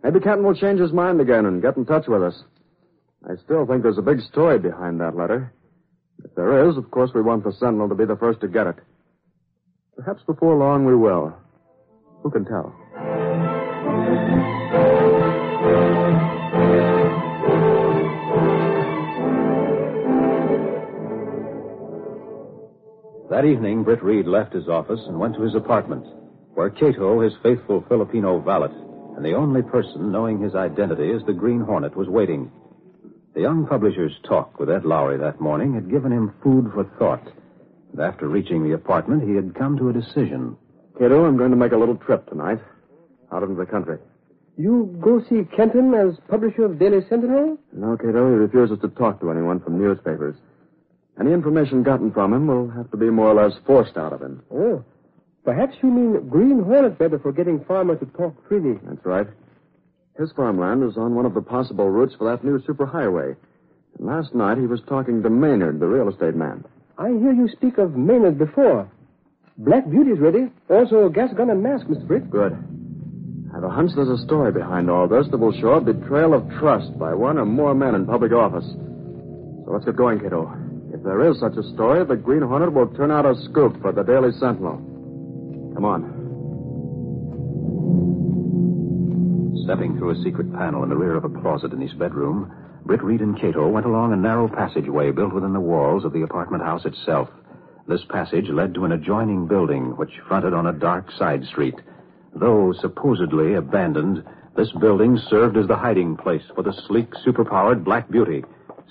Maybe 0.03 0.19
Kenton 0.19 0.45
will 0.45 0.55
change 0.55 0.81
his 0.81 0.93
mind 0.93 1.21
again 1.21 1.47
and 1.47 1.63
get 1.63 1.77
in 1.77 1.87
touch 1.87 2.07
with 2.09 2.23
us. 2.23 2.35
I 3.25 3.37
still 3.45 3.67
think 3.67 3.83
there's 3.83 3.99
a 3.99 4.03
big 4.03 4.21
story 4.21 4.59
behind 4.59 5.01
that 5.01 5.17
letter. 5.17 5.53
If 6.25 6.35
there 6.35 6.69
is, 6.69 6.77
of 6.77 6.91
course, 6.91 7.11
we 7.15 7.23
want 7.23 7.45
the 7.45 7.53
Sentinel 7.53 7.89
to 7.89 7.95
be 7.95 8.05
the 8.05 8.17
first 8.17 8.41
to 8.41 8.49
get 8.49 8.67
it. 8.67 8.77
Perhaps 9.97 10.23
before 10.27 10.57
long 10.57 10.85
we 10.85 10.97
will. 10.97 11.33
Who 12.23 12.31
can 12.31 12.45
tell? 12.45 12.75
That 23.31 23.45
evening, 23.45 23.83
Britt 23.85 24.03
Reed 24.03 24.27
left 24.27 24.53
his 24.53 24.69
office 24.69 25.01
and 25.07 25.19
went 25.19 25.37
to 25.37 25.43
his 25.43 25.55
apartment, 25.55 26.07
where 26.55 26.71
Kato, 26.71 27.21
his 27.21 27.33
faithful 27.43 27.85
Filipino 27.89 28.41
valet, 28.41 28.71
and 29.17 29.25
the 29.25 29.35
only 29.35 29.63
person 29.63 30.11
knowing 30.13 30.41
his 30.41 30.55
identity 30.55 31.11
as 31.13 31.23
the 31.27 31.33
Green 31.33 31.61
Hornet, 31.61 31.97
was 31.97 32.09
waiting. 32.09 32.51
The 33.35 33.41
young 33.41 33.67
publisher's 33.67 34.13
talk 34.29 34.59
with 34.59 34.71
Ed 34.71 34.85
Lowry 34.85 35.19
that 35.19 35.41
morning 35.41 35.75
had 35.75 35.91
given 35.91 36.13
him 36.13 36.35
food 36.43 36.71
for 36.75 36.85
thought. 36.99 37.27
And 37.93 38.01
after 38.01 38.29
reaching 38.29 38.63
the 38.63 38.75
apartment, 38.75 39.29
he 39.29 39.35
had 39.35 39.55
come 39.55 39.79
to 39.79 39.89
a 39.89 39.93
decision. 39.93 40.57
Kato, 40.99 41.25
I'm 41.25 41.37
going 41.37 41.51
to 41.51 41.57
make 41.57 41.73
a 41.73 41.77
little 41.77 41.97
trip 41.97 42.29
tonight. 42.29 42.61
Out 43.33 43.43
into 43.43 43.55
the 43.55 43.67
country. 43.67 43.99
You 44.59 44.99
go 45.01 45.23
see 45.31 45.49
Kenton 45.57 45.95
as 45.95 46.19
publisher 46.29 46.67
of 46.67 46.79
Daily 46.79 47.01
Sentinel? 47.09 47.57
No, 47.73 47.97
Kato, 47.97 48.29
he 48.29 48.35
refuses 48.35 48.79
to 48.81 48.89
talk 48.89 49.21
to 49.21 49.31
anyone 49.31 49.61
from 49.61 49.79
newspapers. 49.79 50.37
Any 51.19 51.33
information 51.33 51.83
gotten 51.83 52.13
from 52.13 52.33
him 52.35 52.47
will 52.47 52.69
have 52.71 52.91
to 52.91 52.97
be 52.97 53.09
more 53.09 53.29
or 53.29 53.35
less 53.35 53.59
forced 53.67 53.97
out 53.97 54.13
of 54.13 54.21
him. 54.21 54.43
Oh. 54.51 54.85
Perhaps 55.45 55.77
you 55.83 55.91
mean 55.91 56.29
Green 56.29 56.63
Hornet 56.63 56.99
better 56.99 57.19
for 57.19 57.33
getting 57.33 57.65
farmer 57.65 57.97
to 57.97 58.07
talk 58.07 58.35
freely. 58.49 58.79
That's 58.85 59.05
right. 59.05 59.27
His 60.19 60.31
farmland 60.37 60.85
is 60.89 60.97
on 60.97 61.15
one 61.15 61.27
of 61.27 61.35
the 61.35 61.43
possible 61.43 61.89
routes 61.89 62.15
for 62.17 62.31
that 62.31 62.45
new 62.45 62.61
superhighway. 62.61 63.35
And 63.99 64.07
last 64.07 64.35
night 64.35 64.59
he 64.59 64.67
was 64.67 64.81
talking 64.89 65.23
to 65.23 65.31
Maynard, 65.31 65.81
the 65.81 65.87
real 65.87 66.09
estate 66.09 66.37
man. 66.37 66.65
I 66.97 67.09
hear 67.09 67.33
you 67.33 67.49
speak 67.49 67.79
of 67.79 67.97
Maynard 67.97 68.39
before. 68.39 68.89
Black 69.59 69.89
Beauty's 69.91 70.21
ready. 70.21 70.53
Also 70.71 71.07
a 71.07 71.11
gas 71.11 71.33
gun 71.35 71.51
and 71.51 71.63
mask, 71.63 71.87
Mr. 71.87 72.07
Britt. 72.07 72.31
Good. 72.31 72.53
I 73.51 73.57
have 73.57 73.65
a 73.65 73.71
hunch 73.71 73.91
there's 73.97 74.09
a 74.09 74.25
story 74.25 74.53
behind 74.53 74.89
all 74.89 75.09
this 75.09 75.27
that 75.31 75.39
will 75.39 75.53
show 75.61 75.75
a 75.75 75.81
betrayal 75.81 76.35
of 76.35 76.49
trust 76.59 76.97
by 76.99 77.15
one 77.15 77.39
or 77.39 77.45
more 77.45 77.75
men 77.75 77.95
in 77.95 78.07
public 78.07 78.33
office. 78.33 78.65
So 78.65 79.73
let's 79.73 79.85
get 79.85 79.97
going, 79.97 80.21
kiddo. 80.21 80.51
If 80.95 81.03
there 81.03 81.29
is 81.29 81.41
such 81.41 81.57
a 81.57 81.63
story, 81.75 82.05
the 82.05 82.17
Green 82.17 82.43
Hornet 82.43 82.73
will 82.73 82.89
turn 82.95 83.11
out 83.11 83.27
a 83.27 83.35
scoop 83.51 83.81
for 83.83 83.93
the 83.93 84.05
Daily 84.05 84.31
Sentinel. 84.39 84.92
Come 85.83 85.91
on. 85.91 86.03
Stepping 89.65 89.99
through 89.99 90.11
a 90.11 90.23
secret 90.23 90.53
panel 90.53 90.85
in 90.85 90.91
the 90.91 90.97
rear 90.97 91.17
of 91.17 91.25
a 91.25 91.29
closet 91.29 91.73
in 91.73 91.81
his 91.81 91.93
bedroom, 91.95 92.55
Britt 92.85 93.03
Reed 93.03 93.21
and 93.21 93.37
Kato 93.37 93.69
went 93.69 93.85
along 93.85 94.13
a 94.13 94.17
narrow 94.17 94.47
passageway 94.47 95.11
built 95.11 95.33
within 95.33 95.53
the 95.53 95.59
walls 95.59 96.05
of 96.05 96.13
the 96.13 96.23
apartment 96.23 96.63
house 96.63 96.85
itself. 96.85 97.29
This 97.89 98.05
passage 98.09 98.49
led 98.49 98.75
to 98.75 98.85
an 98.85 98.93
adjoining 98.93 99.49
building 99.49 99.97
which 99.97 100.21
fronted 100.29 100.55
on 100.55 100.69
a 100.69 100.73
dark 100.73 101.11
side 101.19 101.45
street. 101.47 101.75
Though 102.33 102.73
supposedly 102.81 103.55
abandoned, 103.55 104.23
this 104.57 104.71
building 104.71 105.19
served 105.29 105.57
as 105.57 105.67
the 105.67 105.75
hiding 105.75 106.17
place 106.17 106.45
for 106.55 106.63
the 106.63 106.81
sleek, 106.87 107.11
superpowered 107.27 107.83
Black 107.83 108.09
Beauty, 108.09 108.45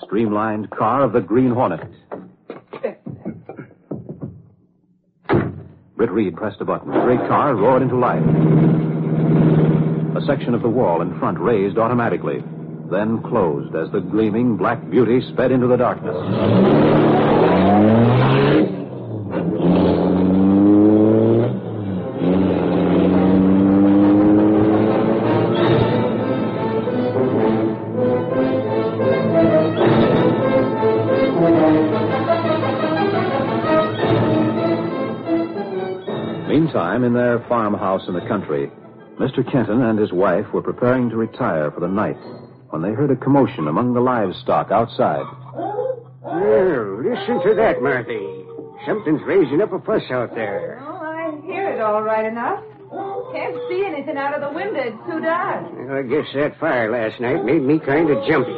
streamlined 0.03 0.69
car 0.71 1.03
of 1.03 1.13
the 1.13 1.21
Green 1.21 1.51
Hornet. 1.51 1.87
Britt 6.01 6.13
Reed 6.13 6.35
pressed 6.35 6.59
a 6.61 6.65
button. 6.65 6.91
The 6.91 6.99
great 7.01 7.19
car 7.29 7.53
roared 7.55 7.83
into 7.83 7.95
life. 7.95 8.23
A 10.17 10.25
section 10.25 10.55
of 10.55 10.63
the 10.63 10.67
wall 10.67 11.03
in 11.03 11.19
front 11.19 11.37
raised 11.37 11.77
automatically, 11.77 12.41
then 12.89 13.21
closed 13.21 13.75
as 13.75 13.91
the 13.91 13.99
gleaming 13.99 14.57
Black 14.57 14.89
Beauty 14.89 15.21
sped 15.31 15.51
into 15.51 15.67
the 15.67 15.77
darkness. 15.77 17.30
In 37.11 37.17
their 37.17 37.45
farmhouse 37.49 38.07
in 38.07 38.13
the 38.13 38.25
country, 38.25 38.71
Mr. 39.19 39.43
Kenton 39.51 39.81
and 39.83 39.99
his 39.99 40.13
wife 40.13 40.45
were 40.53 40.61
preparing 40.61 41.09
to 41.09 41.17
retire 41.17 41.69
for 41.69 41.81
the 41.81 41.87
night 41.87 42.15
when 42.69 42.81
they 42.81 42.91
heard 42.91 43.11
a 43.11 43.17
commotion 43.17 43.67
among 43.67 43.93
the 43.93 43.99
livestock 43.99 44.71
outside. 44.71 45.25
Well, 46.23 47.03
listen 47.03 47.43
to 47.43 47.53
that, 47.55 47.81
Marthy. 47.81 48.45
Something's 48.87 49.19
raising 49.27 49.61
up 49.61 49.73
a 49.73 49.79
fuss 49.81 50.09
out 50.09 50.33
there. 50.35 50.79
Oh, 50.81 51.03
I 51.03 51.45
hear 51.45 51.67
it 51.67 51.81
all 51.81 52.01
right 52.01 52.25
enough. 52.25 52.63
Can't 53.33 53.59
see 53.67 53.83
anything 53.85 54.15
out 54.15 54.33
of 54.33 54.39
the 54.39 54.55
window. 54.55 54.79
It's 54.79 54.95
too 55.05 55.19
dark. 55.19 55.67
Well, 55.69 55.97
I 55.97 56.03
guess 56.03 56.27
that 56.33 56.57
fire 56.61 56.89
last 56.89 57.19
night 57.19 57.43
made 57.43 57.61
me 57.61 57.77
kind 57.79 58.09
of 58.09 58.25
jumpy. 58.25 58.55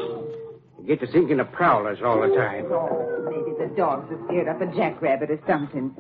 I 0.77 0.85
get 0.85 0.99
to 0.99 1.07
thinking 1.07 1.39
of 1.39 1.51
prowlers 1.51 1.97
all 2.05 2.21
the 2.21 2.35
time. 2.35 2.65
Oh, 2.69 3.25
maybe 3.25 3.57
the 3.57 3.75
dogs 3.75 4.11
have 4.11 4.19
scared 4.27 4.47
up 4.47 4.61
a 4.61 4.67
jackrabbit 4.67 5.31
or 5.31 5.39
something. 5.47 5.95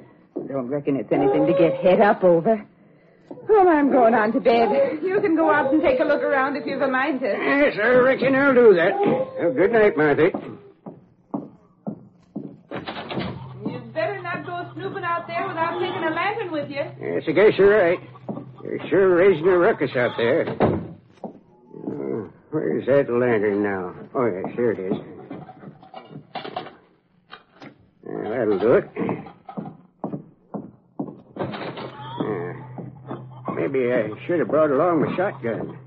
Don't 0.53 0.67
reckon 0.67 0.97
it's 0.97 1.11
anything 1.11 1.47
to 1.47 1.53
get 1.53 1.77
head 1.77 1.99
up 1.99 2.23
over. 2.23 2.63
Well, 3.49 3.67
I'm 3.67 3.91
going 3.91 4.13
on 4.13 4.31
to 4.33 4.39
bed. 4.39 5.01
You 5.01 5.19
can 5.19 5.35
go 5.35 5.49
out 5.49 5.73
and 5.73 5.81
take 5.81 5.99
a 5.99 6.03
look 6.03 6.21
around 6.21 6.55
if 6.55 6.67
you've 6.67 6.79
a 6.79 6.87
mind 6.87 7.21
to. 7.21 7.25
Yes, 7.25 7.73
I 7.83 7.87
reckon 7.95 8.35
I'll 8.35 8.53
do 8.53 8.75
that. 8.75 8.91
Well, 8.95 9.51
good 9.51 9.71
night, 9.71 9.97
Marthy. 9.97 10.29
You'd 13.65 13.93
better 13.95 14.21
not 14.21 14.45
go 14.45 14.71
snooping 14.75 15.03
out 15.03 15.25
there 15.25 15.47
without 15.47 15.79
taking 15.79 16.03
a 16.03 16.11
lantern 16.11 16.51
with 16.51 16.69
you. 16.69 16.85
Yes, 17.01 17.23
I 17.27 17.31
guess 17.31 17.53
you're 17.57 17.75
right. 17.75 17.99
They're 18.61 18.87
sure 18.89 19.15
raising 19.15 19.47
a 19.47 19.57
ruckus 19.57 19.95
out 19.95 20.15
there. 20.17 20.47
Uh, 20.51 22.29
where's 22.51 22.85
that 22.85 23.09
lantern 23.11 23.63
now? 23.63 23.95
Oh, 24.13 24.27
yes, 24.27 24.53
here 24.55 24.73
it 24.73 24.79
is. 24.79 24.93
Uh, 28.05 28.29
that'll 28.29 28.59
do 28.59 28.73
it. 28.73 29.12
Maybe 33.67 33.91
I 33.93 34.09
should 34.25 34.39
have 34.39 34.47
brought 34.49 34.71
along 34.71 35.01
my 35.05 35.15
shotgun. 35.15 35.77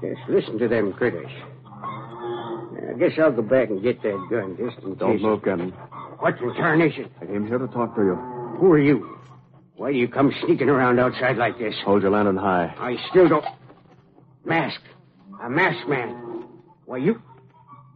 Just 0.00 0.20
listen 0.28 0.58
to 0.58 0.68
them 0.68 0.92
critters. 0.92 1.30
I 1.64 2.94
guess 2.98 3.12
I'll 3.20 3.32
go 3.32 3.42
back 3.42 3.68
and 3.70 3.82
get 3.82 4.02
that 4.02 4.26
gun 4.30 4.56
just 4.58 4.78
in 4.84 4.94
Don't 4.94 5.16
case. 5.16 5.22
move, 5.22 5.42
Kenton. 5.42 5.70
What 6.18 6.38
in 6.40 6.54
tarnation? 6.54 7.10
I 7.20 7.26
came 7.26 7.46
here 7.46 7.58
to 7.58 7.66
talk 7.68 7.94
to 7.96 8.02
you. 8.02 8.14
Who 8.58 8.72
are 8.72 8.78
you? 8.78 9.18
Why 9.76 9.92
do 9.92 9.98
you 9.98 10.08
come 10.08 10.32
sneaking 10.44 10.68
around 10.68 10.98
outside 10.98 11.36
like 11.36 11.58
this? 11.58 11.74
Hold 11.84 12.02
your 12.02 12.10
lantern 12.10 12.36
high. 12.36 12.74
I 12.78 12.96
still 13.10 13.28
don't. 13.28 13.44
Mask. 14.44 14.80
A 15.42 15.48
masked 15.48 15.88
man. 15.88 16.44
Why, 16.84 16.98
you. 16.98 17.20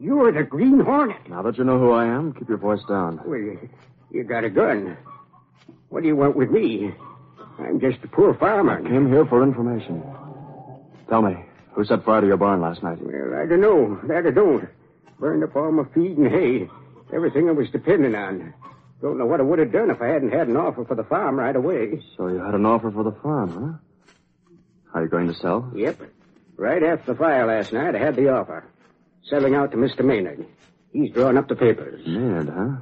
You're 0.01 0.33
the 0.33 0.43
Green 0.43 0.81
Hornet. 0.81 1.29
Now 1.29 1.43
that 1.43 1.57
you 1.59 1.65
know 1.65 1.79
who 1.79 1.93
I 1.93 2.07
am, 2.07 2.33
keep 2.33 2.49
your 2.49 2.59
voice 2.59 2.81
down. 2.89 3.21
Well, 3.25 3.39
you, 3.39 3.69
you 4.11 4.25
got 4.25 4.45
a 4.45 4.51
gun. 4.51 4.97
What 5.89 6.03
do 6.03 6.09
you 6.09 6.17
want 6.17 6.37
with 6.37 6.51
me? 6.51 6.93
I'm 7.59 7.81
just 7.81 8.03
a 8.05 8.09
poor 8.09 8.35
farmer. 8.35 8.79
I 8.79 8.83
came 8.89 9.09
here 9.09 9.27
for 9.27 9.43
information. 9.43 10.03
Tell 11.09 11.23
me, 11.23 11.37
who 11.73 11.85
set 11.85 12.05
fire 12.05 12.21
to 12.21 12.27
your 12.27 12.37
barn 12.37 12.61
last 12.61 12.83
night? 12.83 12.99
Well, 13.01 13.35
I 13.41 13.47
don't 13.47 13.61
know. 13.61 14.01
That 14.09 14.27
I 14.27 14.31
don't. 14.31 14.69
Burned 15.19 15.45
up 15.45 15.55
all 15.55 15.71
my 15.73 15.85
feed 15.95 16.19
and 16.19 16.27
hay. 16.27 16.69
Everything 17.15 17.49
I 17.49 17.53
was 17.53 17.71
depending 17.71 18.15
on. 18.15 18.53
Don't 19.01 19.19
know 19.19 19.27
what 19.27 19.41
I 19.41 19.43
would 19.43 19.59
have 19.59 19.73
done 19.73 19.91
if 19.91 20.01
I 20.01 20.07
hadn't 20.09 20.33
had 20.33 20.49
an 20.49 20.57
offer 20.57 20.85
for 20.85 20.95
the 20.95 21.05
farm 21.05 21.37
right 21.37 21.55
away. 21.55 22.03
So 22.17 22.29
you 22.29 22.39
had 22.39 22.55
an 22.55 22.67
offer 22.67 22.91
for 22.91 23.05
the 23.05 23.13
farm, 23.23 23.81
huh? 24.93 24.99
Are 24.99 25.03
you 25.03 25.09
going 25.09 25.29
to 25.29 25.35
sell? 25.35 25.71
Yep. 25.75 26.01
Right 26.57 26.83
after 26.83 27.13
the 27.13 27.19
fire 27.19 27.47
last 27.47 27.73
night, 27.73 27.95
I 27.95 27.99
had 27.99 28.17
the 28.17 28.31
offer. 28.31 28.65
Selling 29.29 29.55
out 29.55 29.71
to 29.73 29.77
Mr. 29.77 30.05
Maynard. 30.05 30.47
He's 30.93 31.11
drawing 31.13 31.37
up 31.37 31.49
the 31.49 31.57
papers. 31.57 32.07
Maynard, 32.07 32.49
huh? 32.49 32.77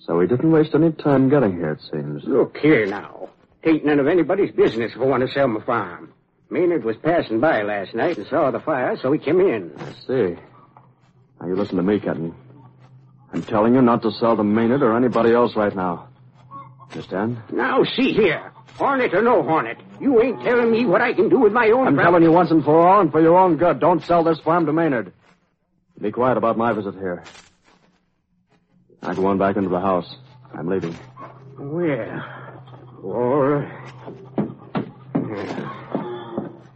So 0.00 0.20
he 0.20 0.26
didn't 0.26 0.50
waste 0.50 0.74
any 0.74 0.92
time 0.92 1.28
getting 1.28 1.52
here, 1.52 1.72
it 1.72 1.80
seems. 1.90 2.24
Look 2.24 2.56
here 2.56 2.86
now. 2.86 3.28
Tain't 3.64 3.84
none 3.84 3.98
of 3.98 4.06
anybody's 4.06 4.52
business 4.52 4.92
if 4.94 5.00
I 5.00 5.04
want 5.04 5.26
to 5.26 5.32
sell 5.32 5.48
my 5.48 5.64
farm. 5.64 6.12
Maynard 6.50 6.84
was 6.84 6.96
passing 6.96 7.40
by 7.40 7.62
last 7.62 7.94
night 7.94 8.16
and 8.16 8.26
saw 8.26 8.50
the 8.50 8.60
fire, 8.60 8.96
so 8.96 9.12
he 9.12 9.18
came 9.18 9.40
in. 9.40 9.72
I 9.78 9.92
see. 10.06 10.36
Now 11.40 11.46
you 11.46 11.54
listen 11.54 11.76
to 11.76 11.82
me, 11.82 12.00
Kenton. 12.00 12.34
I'm 13.32 13.42
telling 13.42 13.74
you 13.74 13.82
not 13.82 14.02
to 14.02 14.10
sell 14.12 14.36
to 14.36 14.44
Maynard 14.44 14.82
or 14.82 14.96
anybody 14.96 15.34
else 15.34 15.54
right 15.56 15.74
now. 15.74 16.08
Understand? 16.90 17.42
Now, 17.52 17.84
see 17.84 18.12
here. 18.12 18.52
Hornet 18.76 19.12
or 19.12 19.22
no 19.22 19.42
hornet, 19.42 19.76
you 20.00 20.22
ain't 20.22 20.40
telling 20.42 20.70
me 20.70 20.86
what 20.86 21.00
I 21.00 21.12
can 21.12 21.28
do 21.28 21.40
with 21.40 21.52
my 21.52 21.68
own 21.70 21.88
I'm 21.88 21.96
telling 21.96 22.22
you 22.22 22.30
once 22.30 22.50
and 22.50 22.64
for 22.64 22.86
all 22.86 23.00
and 23.00 23.10
for 23.10 23.20
your 23.20 23.36
own 23.36 23.56
good. 23.56 23.80
Don't 23.80 24.04
sell 24.04 24.22
this 24.22 24.38
farm 24.38 24.66
to 24.66 24.72
Maynard. 24.72 25.12
Be 26.00 26.12
quiet 26.12 26.36
about 26.36 26.56
my 26.56 26.72
visit 26.72 26.94
here. 26.94 27.24
I 29.02 29.14
go 29.14 29.26
on 29.26 29.38
back 29.38 29.56
into 29.56 29.68
the 29.68 29.80
house. 29.80 30.16
I'm 30.54 30.68
leaving. 30.68 30.96
Well, 31.58 32.22
right. 33.02 33.68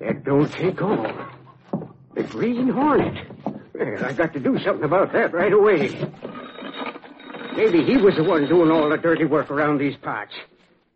That 0.00 0.24
don't 0.24 0.50
take 0.52 0.82
all. 0.82 1.06
The 2.14 2.22
Green 2.24 2.68
Hornet. 2.68 3.26
Well, 3.74 4.04
I 4.04 4.12
got 4.12 4.32
to 4.34 4.40
do 4.40 4.58
something 4.58 4.84
about 4.84 5.12
that 5.12 5.32
right 5.32 5.52
away. 5.52 5.88
Maybe 7.56 7.84
he 7.84 7.96
was 7.96 8.14
the 8.16 8.24
one 8.24 8.48
doing 8.48 8.70
all 8.70 8.88
the 8.88 8.96
dirty 8.96 9.24
work 9.24 9.50
around 9.50 9.78
these 9.78 9.96
parts. 9.96 10.34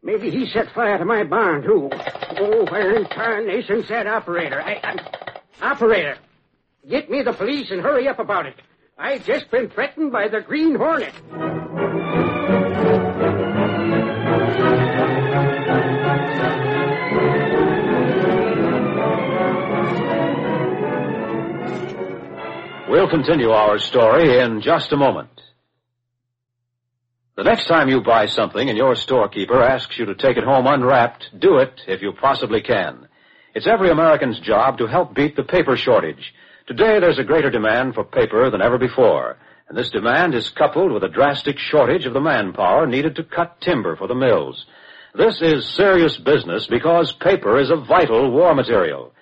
Maybe 0.02 0.30
he 0.30 0.46
set 0.46 0.72
fire 0.72 0.98
to 0.98 1.04
my 1.04 1.24
barn, 1.24 1.62
too. 1.62 1.90
Oh, 2.38 2.64
where 2.70 2.96
in 2.96 3.06
tarnation's 3.06 3.88
that 3.88 4.06
operator? 4.06 4.60
I, 4.60 4.80
I, 4.82 5.70
operator, 5.72 6.16
get 6.88 7.10
me 7.10 7.22
the 7.22 7.32
police 7.32 7.70
and 7.70 7.80
hurry 7.80 8.08
up 8.08 8.18
about 8.18 8.46
it. 8.46 8.54
I've 8.98 9.24
just 9.26 9.50
been 9.50 9.68
threatened 9.68 10.12
by 10.12 10.28
the 10.28 10.40
Green 10.40 10.76
Hornet. 10.76 11.12
We'll 23.06 23.22
continue 23.22 23.50
our 23.50 23.78
story 23.78 24.40
in 24.40 24.62
just 24.62 24.90
a 24.90 24.96
moment. 24.96 25.40
The 27.36 27.44
next 27.44 27.68
time 27.68 27.88
you 27.88 28.00
buy 28.00 28.26
something 28.26 28.68
and 28.68 28.76
your 28.76 28.96
storekeeper 28.96 29.62
asks 29.62 29.96
you 29.96 30.06
to 30.06 30.16
take 30.16 30.36
it 30.36 30.42
home 30.42 30.66
unwrapped, 30.66 31.28
do 31.38 31.58
it 31.58 31.82
if 31.86 32.02
you 32.02 32.10
possibly 32.20 32.60
can. 32.62 33.06
It's 33.54 33.68
every 33.68 33.90
American's 33.90 34.40
job 34.40 34.78
to 34.78 34.88
help 34.88 35.14
beat 35.14 35.36
the 35.36 35.44
paper 35.44 35.76
shortage. 35.76 36.34
Today 36.66 36.98
there's 36.98 37.20
a 37.20 37.22
greater 37.22 37.48
demand 37.48 37.94
for 37.94 38.02
paper 38.02 38.50
than 38.50 38.60
ever 38.60 38.76
before, 38.76 39.36
and 39.68 39.78
this 39.78 39.90
demand 39.90 40.34
is 40.34 40.50
coupled 40.50 40.90
with 40.90 41.04
a 41.04 41.08
drastic 41.08 41.60
shortage 41.60 42.06
of 42.06 42.12
the 42.12 42.20
manpower 42.20 42.88
needed 42.88 43.14
to 43.14 43.22
cut 43.22 43.60
timber 43.60 43.94
for 43.94 44.08
the 44.08 44.16
mills. 44.16 44.66
This 45.14 45.40
is 45.40 45.76
serious 45.76 46.16
business 46.16 46.66
because 46.66 47.12
paper 47.12 47.56
is 47.60 47.70
a 47.70 47.76
vital 47.76 48.32
war 48.32 48.52
material. 48.52 49.12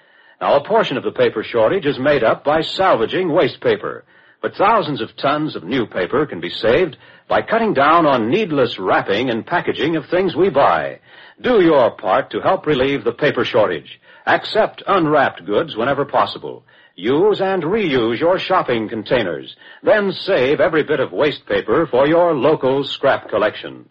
Now, 0.44 0.56
a 0.56 0.62
portion 0.62 0.98
of 0.98 1.04
the 1.04 1.10
paper 1.10 1.42
shortage 1.42 1.86
is 1.86 1.98
made 1.98 2.22
up 2.22 2.44
by 2.44 2.60
salvaging 2.60 3.32
waste 3.32 3.62
paper, 3.62 4.04
but 4.42 4.54
thousands 4.54 5.00
of 5.00 5.16
tons 5.16 5.56
of 5.56 5.64
new 5.64 5.86
paper 5.86 6.26
can 6.26 6.38
be 6.38 6.50
saved 6.50 6.98
by 7.30 7.40
cutting 7.40 7.72
down 7.72 8.04
on 8.04 8.28
needless 8.28 8.78
wrapping 8.78 9.30
and 9.30 9.46
packaging 9.46 9.96
of 9.96 10.04
things 10.04 10.36
we 10.36 10.50
buy. 10.50 11.00
Do 11.40 11.62
your 11.62 11.92
part 11.92 12.30
to 12.32 12.42
help 12.42 12.66
relieve 12.66 13.04
the 13.04 13.12
paper 13.14 13.46
shortage. 13.46 13.98
Accept 14.26 14.82
unwrapped 14.86 15.46
goods 15.46 15.76
whenever 15.76 16.04
possible. 16.04 16.66
Use 16.94 17.40
and 17.40 17.62
reuse 17.62 18.20
your 18.20 18.38
shopping 18.38 18.86
containers. 18.90 19.56
Then 19.82 20.12
save 20.12 20.60
every 20.60 20.82
bit 20.82 21.00
of 21.00 21.10
waste 21.10 21.46
paper 21.46 21.86
for 21.86 22.06
your 22.06 22.34
local 22.34 22.84
scrap 22.84 23.30
collection. 23.30 23.88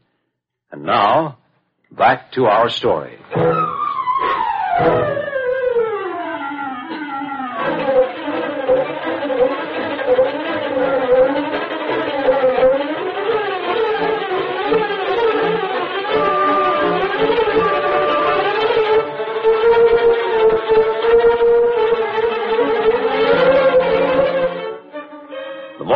And 0.72 0.84
now, 0.84 1.40
back 1.90 2.32
to 2.34 2.46
our 2.46 2.70
story. 2.70 3.18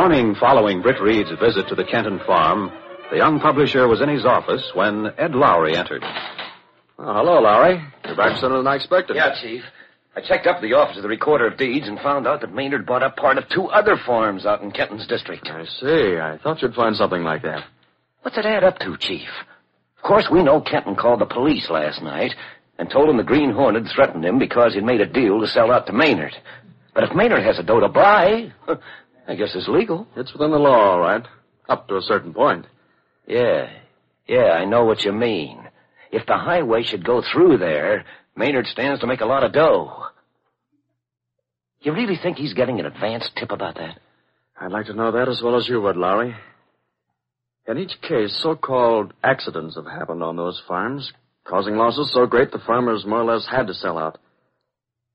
Morning 0.08 0.36
following 0.40 0.82
Britt 0.82 1.02
Reed's 1.02 1.30
visit 1.38 1.68
to 1.68 1.76
the 1.76 1.84
Kenton 1.84 2.22
farm, 2.26 2.72
the 3.12 3.18
young 3.18 3.42
publisher 3.42 3.90
was 3.90 4.00
in 4.00 4.08
his 4.08 4.26
office 4.26 4.64
when 4.74 5.08
Ed 5.18 5.36
Lowry 5.36 5.76
entered. 5.76 6.02
Oh, 6.98 7.14
hello, 7.14 7.42
Lowry. 7.42 7.84
You're 8.06 8.16
back 8.16 8.40
sooner 8.40 8.56
than 8.56 8.68
I 8.68 8.76
expected. 8.76 9.18
Yeah, 9.18 9.36
Chief. 9.42 9.64
I 10.16 10.22
checked 10.22 10.48
up 10.48 10.62
the 10.62 10.76
office 10.76 10.96
of 10.96 11.04
the 11.04 11.10
Recorder 11.10 11.48
of 11.48 11.58
Deeds 11.58 11.90
and 11.90 12.00
found 12.00 12.26
out 12.26 12.40
that 12.40 12.54
Maynard 12.54 12.86
bought 12.86 13.04
up 13.04 13.18
part 13.18 13.38
of 13.38 13.50
two 13.50 13.66
other 13.66 13.98
farms 14.06 14.46
out 14.46 14.62
in 14.62 14.72
Kenton's 14.72 15.06
district. 15.08 15.46
I 15.52 15.66
see. 15.66 16.18
I 16.18 16.40
thought 16.42 16.62
you'd 16.62 16.74
find 16.74 16.96
something 16.96 17.24
like 17.24 17.42
that. 17.42 17.66
What's 18.22 18.38
it 18.38 18.46
add 18.46 18.64
up 18.64 18.80
to, 18.80 18.96
Chief? 18.98 19.28
Of 19.98 20.04
course, 20.04 20.30
we 20.32 20.42
know 20.42 20.62
Kenton 20.62 20.96
called 20.96 21.20
the 21.20 21.26
police 21.26 21.70
last 21.70 22.02
night 22.02 22.34
and 22.80 22.90
told 22.90 23.10
him 23.10 23.18
the 23.18 23.24
Green 23.24 23.52
Hornet 23.52 23.84
threatened 23.94 24.24
him 24.24 24.40
because 24.40 24.74
he'd 24.74 24.86
made 24.86 25.02
a 25.02 25.06
deal 25.06 25.42
to 25.42 25.48
sell 25.48 25.70
out 25.70 25.86
to 25.88 25.92
Maynard. 25.92 26.34
But 26.94 27.04
if 27.04 27.14
Maynard 27.14 27.44
has 27.44 27.60
a 27.60 27.64
dough 27.64 27.82
to 27.82 27.90
buy, 27.90 28.54
I 29.28 29.36
guess 29.36 29.52
it's 29.56 29.68
legal. 29.68 30.08
It's 30.16 30.32
within 30.32 30.52
the 30.52 30.58
law, 30.58 30.92
all 30.92 31.00
right. 31.00 31.24
Up 31.68 31.88
to 31.90 31.98
a 31.98 32.02
certain 32.02 32.34
point. 32.34 32.66
Yeah, 33.28 33.70
yeah, 34.28 34.52
I 34.52 34.66
know 34.66 34.86
what 34.86 35.02
you 35.02 35.12
mean. 35.12 35.60
If 36.12 36.26
the 36.26 36.38
highway 36.38 36.84
should 36.84 37.06
go 37.06 37.22
through 37.22 37.58
there, 37.58 38.06
Maynard 38.36 38.68
stands 38.68 39.02
to 39.02 39.08
make 39.08 39.22
a 39.22 39.26
lot 39.26 39.44
of 39.44 39.52
dough. 39.52 40.06
You 41.82 41.94
really 41.94 42.18
think 42.22 42.38
he's 42.38 42.54
getting 42.54 42.80
an 42.80 42.86
advance 42.86 43.30
tip 43.36 43.52
about 43.52 43.76
that? 43.76 44.00
I'd 44.60 44.72
like 44.72 44.86
to 44.88 44.94
know 44.94 45.12
that 45.12 45.30
as 45.30 45.42
well 45.44 45.58
as 45.58 45.68
you 45.68 45.82
would, 45.82 45.98
Lowry. 45.98 46.36
In 47.68 47.78
each 47.78 48.00
case, 48.02 48.40
so-called 48.42 49.14
accidents 49.24 49.76
have 49.76 49.86
happened 49.86 50.24
on 50.24 50.38
those 50.38 50.62
farms, 50.68 51.12
causing 51.44 51.76
losses 51.76 52.12
so 52.14 52.26
great 52.26 52.52
the 52.52 52.60
farmers 52.60 53.06
more 53.06 53.22
or 53.22 53.26
less 53.26 53.46
had 53.50 53.68
to 53.68 53.74
sell 53.74 53.98
out. 53.98 54.18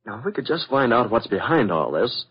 Now, 0.04 0.18
if 0.18 0.24
we 0.24 0.32
could 0.32 0.46
just 0.46 0.68
find 0.68 0.92
out 0.92 1.10
what's 1.10 1.26
behind 1.26 1.72
all 1.72 1.90
this, 1.90 2.26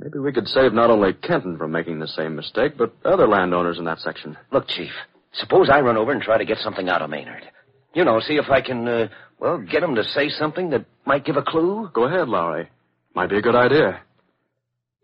maybe 0.00 0.18
we 0.18 0.32
could 0.32 0.48
save 0.48 0.72
not 0.72 0.90
only 0.90 1.12
Kenton 1.12 1.56
from 1.58 1.70
making 1.70 1.98
the 1.98 2.08
same 2.08 2.34
mistake, 2.34 2.72
but 2.76 2.94
other 3.04 3.28
landowners 3.28 3.78
in 3.78 3.84
that 3.84 4.00
section. 4.00 4.36
Look, 4.50 4.66
Chief, 4.68 4.90
suppose 5.34 5.68
I 5.70 5.80
run 5.80 5.96
over 5.96 6.10
and 6.12 6.22
try 6.22 6.38
to 6.38 6.44
get 6.44 6.58
something 6.58 6.88
out 6.88 7.02
of 7.02 7.10
Maynard. 7.10 7.44
You 7.94 8.04
know, 8.04 8.20
see 8.20 8.34
if 8.34 8.48
I 8.50 8.60
can, 8.60 8.88
uh, 8.88 9.08
well, 9.38 9.58
get 9.58 9.82
him 9.82 9.94
to 9.96 10.04
say 10.04 10.28
something 10.30 10.70
that 10.70 10.86
might 11.06 11.24
give 11.24 11.36
a 11.36 11.42
clue. 11.42 11.90
Go 11.92 12.04
ahead, 12.04 12.28
Lowry. 12.28 12.68
Might 13.14 13.30
be 13.30 13.38
a 13.38 13.42
good 13.42 13.56
idea. 13.56 14.00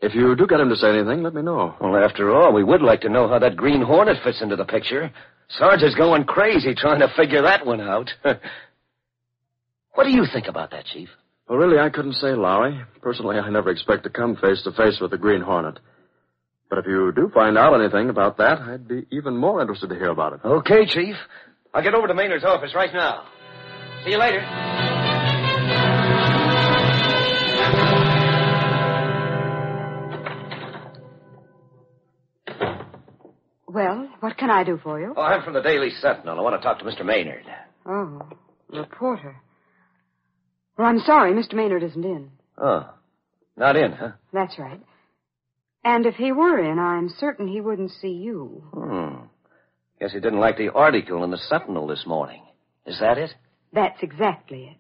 If 0.00 0.14
you 0.14 0.36
do 0.36 0.46
get 0.46 0.60
him 0.60 0.68
to 0.68 0.76
say 0.76 0.90
anything, 0.90 1.22
let 1.22 1.34
me 1.34 1.42
know. 1.42 1.74
Well, 1.80 1.96
after 1.96 2.34
all, 2.34 2.52
we 2.52 2.62
would 2.62 2.82
like 2.82 3.00
to 3.02 3.08
know 3.08 3.28
how 3.28 3.38
that 3.38 3.56
Green 3.56 3.82
Hornet 3.82 4.22
fits 4.22 4.42
into 4.42 4.56
the 4.56 4.64
picture. 4.64 5.10
Sarge 5.48 5.82
is 5.82 5.94
going 5.94 6.24
crazy 6.24 6.74
trying 6.74 7.00
to 7.00 7.12
figure 7.16 7.42
that 7.42 7.64
one 7.66 7.80
out. 7.80 8.10
what 9.94 10.04
do 10.04 10.10
you 10.10 10.24
think 10.32 10.46
about 10.48 10.70
that, 10.72 10.84
Chief? 10.86 11.08
Well, 11.48 11.58
really, 11.58 11.78
I 11.78 11.90
couldn't 11.90 12.14
say, 12.14 12.34
Lowry. 12.34 12.80
Personally, 13.02 13.38
I 13.38 13.48
never 13.50 13.70
expect 13.70 14.02
to 14.04 14.10
come 14.10 14.36
face 14.36 14.62
to 14.64 14.72
face 14.72 14.98
with 15.00 15.12
the 15.12 15.18
Green 15.18 15.40
Hornet. 15.40 15.78
But 16.68 16.80
if 16.80 16.86
you 16.86 17.12
do 17.14 17.30
find 17.32 17.56
out 17.56 17.78
anything 17.80 18.10
about 18.10 18.38
that, 18.38 18.58
I'd 18.60 18.88
be 18.88 19.06
even 19.12 19.36
more 19.36 19.60
interested 19.60 19.88
to 19.90 19.94
hear 19.94 20.10
about 20.10 20.32
it. 20.32 20.40
Okay, 20.44 20.84
Chief. 20.86 21.14
I'll 21.72 21.82
get 21.82 21.94
over 21.94 22.08
to 22.08 22.14
Maynard's 22.14 22.44
office 22.44 22.74
right 22.74 22.92
now. 22.92 23.24
See 24.04 24.10
you 24.10 24.18
later. 24.18 24.42
Well, 33.68 34.08
what 34.20 34.36
can 34.36 34.50
I 34.50 34.64
do 34.64 34.78
for 34.82 35.00
you? 35.00 35.12
Oh, 35.16 35.22
I'm 35.22 35.42
from 35.42 35.54
the 35.54 35.60
Daily 35.60 35.90
Sentinel. 36.00 36.38
I 36.38 36.42
want 36.42 36.60
to 36.60 36.66
talk 36.66 36.78
to 36.78 36.84
Mr. 36.84 37.04
Maynard. 37.04 37.44
Oh, 37.84 38.22
reporter. 38.70 39.36
Well, 40.76 40.86
I'm 40.86 41.00
sorry, 41.00 41.32
Mr. 41.32 41.54
Maynard 41.54 41.82
isn't 41.82 42.04
in. 42.04 42.30
Oh, 42.58 42.90
not 43.56 43.76
in, 43.76 43.92
huh? 43.92 44.12
That's 44.32 44.58
right. 44.58 44.80
And 45.84 46.04
if 46.04 46.16
he 46.16 46.32
were 46.32 46.58
in, 46.58 46.78
I'm 46.78 47.08
certain 47.18 47.48
he 47.48 47.60
wouldn't 47.60 47.92
see 47.92 48.08
you. 48.12 48.64
Hmm. 48.74 49.26
Guess 50.00 50.12
he 50.12 50.20
didn't 50.20 50.40
like 50.40 50.58
the 50.58 50.72
article 50.72 51.24
in 51.24 51.30
the 51.30 51.38
Sentinel 51.38 51.86
this 51.86 52.04
morning. 52.06 52.42
Is 52.84 52.98
that 53.00 53.18
it? 53.18 53.30
That's 53.72 54.02
exactly 54.02 54.64
it. 54.64 54.76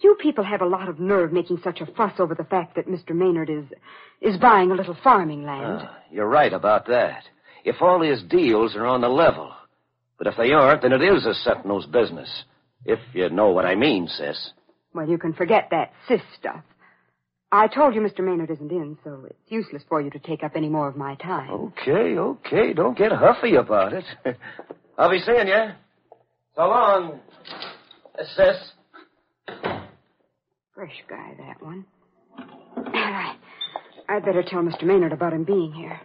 You 0.00 0.16
people 0.20 0.44
have 0.44 0.60
a 0.60 0.66
lot 0.66 0.88
of 0.88 1.00
nerve 1.00 1.32
making 1.32 1.60
such 1.64 1.80
a 1.80 1.86
fuss 1.86 2.12
over 2.18 2.34
the 2.34 2.44
fact 2.44 2.76
that 2.76 2.86
Mr. 2.86 3.10
Maynard 3.10 3.48
is 3.48 3.64
is 4.20 4.36
buying 4.38 4.70
a 4.70 4.74
little 4.74 4.96
farming 5.02 5.44
land. 5.44 5.80
Ah, 5.82 5.98
you're 6.10 6.28
right 6.28 6.52
about 6.52 6.86
that. 6.86 7.24
If 7.64 7.76
all 7.80 8.02
his 8.02 8.22
deals 8.24 8.76
are 8.76 8.86
on 8.86 9.00
the 9.00 9.08
level. 9.08 9.52
But 10.18 10.26
if 10.26 10.34
they 10.36 10.52
aren't, 10.52 10.82
then 10.82 10.92
it 10.92 11.02
is 11.02 11.24
a 11.26 11.34
Sentinel's 11.34 11.86
business. 11.86 12.44
If 12.84 12.98
you 13.14 13.30
know 13.30 13.50
what 13.50 13.64
I 13.64 13.74
mean, 13.74 14.06
sis. 14.08 14.52
Well, 14.94 15.08
you 15.08 15.18
can 15.18 15.32
forget 15.32 15.68
that 15.72 15.92
sis 16.08 16.20
stuff. 16.38 16.62
I 17.50 17.66
told 17.68 17.94
you 17.94 18.00
Mr. 18.00 18.20
Maynard 18.20 18.50
isn't 18.50 18.70
in, 18.70 18.96
so 19.04 19.26
it's 19.28 19.38
useless 19.48 19.82
for 19.88 20.00
you 20.00 20.10
to 20.10 20.18
take 20.18 20.42
up 20.42 20.52
any 20.56 20.68
more 20.68 20.88
of 20.88 20.96
my 20.96 21.14
time. 21.16 21.50
Okay, 21.50 22.16
okay. 22.18 22.72
Don't 22.72 22.96
get 22.96 23.12
huffy 23.12 23.56
about 23.56 23.92
it. 23.92 24.04
I'll 24.98 25.10
be 25.10 25.20
seeing 25.20 25.48
you. 25.48 25.66
So 26.56 26.62
long, 26.62 27.20
sis. 28.36 28.56
Fresh 30.74 31.04
guy, 31.08 31.34
that 31.38 31.62
one. 31.62 31.84
I, 32.76 33.36
I'd 34.08 34.24
better 34.24 34.42
tell 34.46 34.62
Mr. 34.62 34.84
Maynard 34.84 35.12
about 35.12 35.32
him 35.32 35.44
being 35.44 35.72
here. 35.72 36.00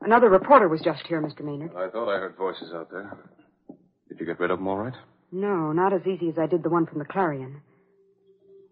Another 0.00 0.28
reporter 0.28 0.68
was 0.68 0.80
just 0.80 1.06
here, 1.06 1.22
Mr. 1.22 1.42
Maynard. 1.42 1.70
I 1.76 1.88
thought 1.88 2.08
I 2.12 2.18
heard 2.18 2.36
voices 2.36 2.72
out 2.74 2.90
there. 2.90 3.16
Did 4.12 4.20
you 4.20 4.26
get 4.26 4.40
rid 4.40 4.50
of 4.50 4.58
them 4.58 4.68
all 4.68 4.76
right? 4.76 4.92
No, 5.32 5.72
not 5.72 5.94
as 5.94 6.06
easy 6.06 6.28
as 6.28 6.34
I 6.38 6.46
did 6.46 6.62
the 6.62 6.68
one 6.68 6.84
from 6.84 6.98
the 6.98 7.06
Clarion. 7.06 7.62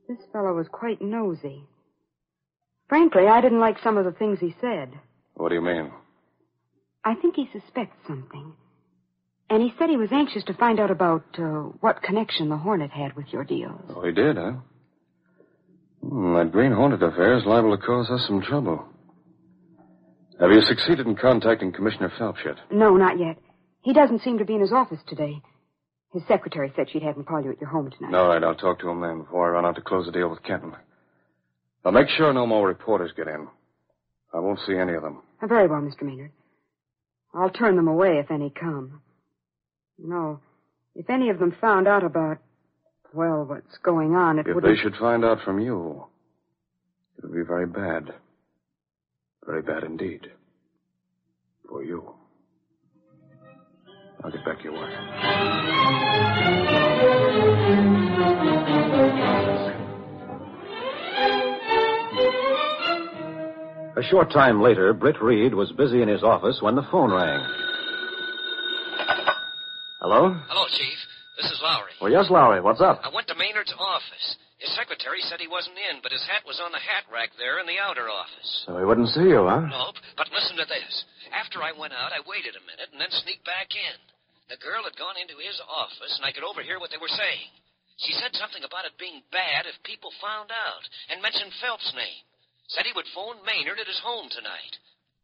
This 0.06 0.18
fellow 0.34 0.52
was 0.52 0.66
quite 0.70 1.00
nosy. 1.00 1.64
Frankly, 2.90 3.26
I 3.26 3.40
didn't 3.40 3.60
like 3.60 3.78
some 3.82 3.96
of 3.96 4.04
the 4.04 4.12
things 4.12 4.38
he 4.38 4.54
said. 4.60 4.92
What 5.34 5.48
do 5.48 5.54
you 5.54 5.62
mean? 5.62 5.92
I 7.02 7.14
think 7.14 7.36
he 7.36 7.48
suspects 7.54 7.96
something. 8.06 8.52
And 9.48 9.62
he 9.62 9.72
said 9.78 9.88
he 9.88 9.96
was 9.96 10.12
anxious 10.12 10.44
to 10.44 10.54
find 10.54 10.78
out 10.78 10.90
about 10.90 11.24
uh, 11.38 11.70
what 11.80 12.02
connection 12.02 12.50
the 12.50 12.58
Hornet 12.58 12.90
had 12.90 13.16
with 13.16 13.28
your 13.32 13.44
deals. 13.44 13.80
Oh, 13.96 14.04
he 14.04 14.12
did, 14.12 14.36
huh? 14.36 14.52
Hmm, 16.02 16.34
that 16.34 16.52
Green 16.52 16.72
Hornet 16.72 17.02
affair 17.02 17.38
is 17.38 17.46
liable 17.46 17.74
to 17.74 17.82
cause 17.82 18.10
us 18.10 18.26
some 18.26 18.42
trouble. 18.42 18.84
Have 20.38 20.50
you 20.50 20.60
succeeded 20.60 21.06
in 21.06 21.16
contacting 21.16 21.72
Commissioner 21.72 22.12
Phelps 22.18 22.40
yet? 22.44 22.56
No, 22.70 22.98
not 22.98 23.18
yet. 23.18 23.38
He 23.82 23.92
doesn't 23.92 24.22
seem 24.22 24.38
to 24.38 24.44
be 24.44 24.54
in 24.54 24.60
his 24.60 24.72
office 24.72 25.00
today. 25.08 25.40
His 26.12 26.22
secretary 26.26 26.72
said 26.74 26.88
she'd 26.90 27.02
have 27.02 27.16
him 27.16 27.24
call 27.24 27.42
you 27.42 27.50
at 27.52 27.60
your 27.60 27.70
home 27.70 27.90
tonight. 27.90 28.14
All 28.16 28.28
right, 28.28 28.42
I'll 28.42 28.54
talk 28.54 28.80
to 28.80 28.88
him 28.88 29.00
then 29.00 29.20
before 29.22 29.46
I 29.48 29.50
run 29.52 29.64
out 29.64 29.76
to 29.76 29.80
close 29.80 30.06
the 30.06 30.12
deal 30.12 30.28
with 30.28 30.42
Kenton. 30.42 30.74
I'll 31.84 31.92
make 31.92 32.08
sure 32.08 32.32
no 32.32 32.46
more 32.46 32.66
reporters 32.66 33.12
get 33.16 33.28
in. 33.28 33.46
I 34.34 34.38
won't 34.40 34.58
see 34.66 34.74
any 34.76 34.94
of 34.94 35.02
them. 35.02 35.22
Uh, 35.40 35.46
Very 35.46 35.66
well, 35.66 35.80
Mr. 35.80 36.02
Maynard. 36.02 36.32
I'll 37.32 37.50
turn 37.50 37.76
them 37.76 37.88
away 37.88 38.18
if 38.18 38.30
any 38.30 38.50
come. 38.50 39.00
No, 39.98 40.40
if 40.94 41.08
any 41.08 41.30
of 41.30 41.38
them 41.38 41.54
found 41.60 41.86
out 41.86 42.02
about, 42.04 42.38
well, 43.14 43.44
what's 43.44 43.78
going 43.82 44.14
on, 44.14 44.38
it 44.38 44.46
If 44.48 44.54
wouldn't... 44.54 44.76
they 44.76 44.80
should 44.82 44.96
find 44.96 45.24
out 45.24 45.38
from 45.44 45.60
you, 45.60 46.04
it 47.18 47.24
would 47.24 47.34
be 47.34 47.42
very 47.46 47.66
bad. 47.66 48.12
Very 49.46 49.62
bad 49.62 49.84
indeed. 49.84 50.30
For 51.68 51.84
you. 51.84 52.14
I'll 54.22 54.30
get 54.30 54.44
back 54.44 54.58
to 54.58 54.64
your 54.64 54.74
work. 54.74 54.90
A 63.96 64.02
short 64.08 64.32
time 64.32 64.62
later, 64.62 64.92
Britt 64.94 65.20
Reed 65.20 65.54
was 65.54 65.72
busy 65.72 66.00
in 66.00 66.08
his 66.08 66.22
office 66.22 66.58
when 66.60 66.74
the 66.74 66.86
phone 66.90 67.12
rang. 67.12 67.44
Hello? 70.00 70.32
Hello, 70.48 70.64
Chief. 70.72 70.98
This 71.36 71.52
is 71.52 71.60
Lowry. 71.62 71.92
Well, 72.00 72.10
yes, 72.10 72.30
Lowry. 72.30 72.60
What's 72.60 72.80
up? 72.80 73.00
I 73.04 73.12
went 73.12 73.28
to 73.28 73.36
Maynard's 73.36 73.74
office. 73.76 74.36
His 74.56 74.72
secretary 74.76 75.20
said 75.28 75.40
he 75.40 75.48
wasn't 75.48 75.76
in, 75.76 76.00
but 76.04 76.12
his 76.12 76.24
hat 76.28 76.44
was 76.44 76.60
on 76.60 76.72
the 76.72 76.80
hat 76.80 77.08
rack 77.12 77.32
there 77.36 77.60
in 77.60 77.66
the 77.68 77.80
outer 77.80 78.08
office. 78.12 78.64
So 78.64 78.76
he 78.76 78.84
wouldn't 78.84 79.08
see 79.08 79.28
you, 79.28 79.48
huh? 79.48 79.68
Nope. 79.68 79.96
But 80.16 80.28
listen 80.32 80.56
to 80.56 80.68
this. 80.68 81.04
After 81.32 81.60
I 81.64 81.72
went 81.72 81.92
out, 81.92 82.12
I 82.12 82.20
waited 82.28 82.56
a 82.56 82.64
minute 82.68 82.92
and 82.92 83.00
then 83.00 83.12
sneaked 83.24 83.44
back 83.44 83.72
in. 83.72 83.96
The 84.50 84.58
girl 84.58 84.82
had 84.82 84.98
gone 84.98 85.14
into 85.14 85.38
his 85.38 85.54
office, 85.62 86.10
and 86.18 86.26
I 86.26 86.34
could 86.34 86.42
overhear 86.42 86.82
what 86.82 86.90
they 86.90 86.98
were 86.98 87.14
saying. 87.14 87.48
She 88.02 88.18
said 88.18 88.34
something 88.34 88.66
about 88.66 88.82
it 88.82 88.98
being 88.98 89.22
bad 89.30 89.70
if 89.70 89.78
people 89.86 90.10
found 90.18 90.50
out, 90.50 90.84
and 91.06 91.22
mentioned 91.22 91.54
Phelps' 91.62 91.94
name. 91.94 92.26
Said 92.66 92.82
he 92.82 92.96
would 92.98 93.06
phone 93.14 93.38
Maynard 93.46 93.78
at 93.78 93.86
his 93.86 94.02
home 94.02 94.26
tonight. 94.26 94.74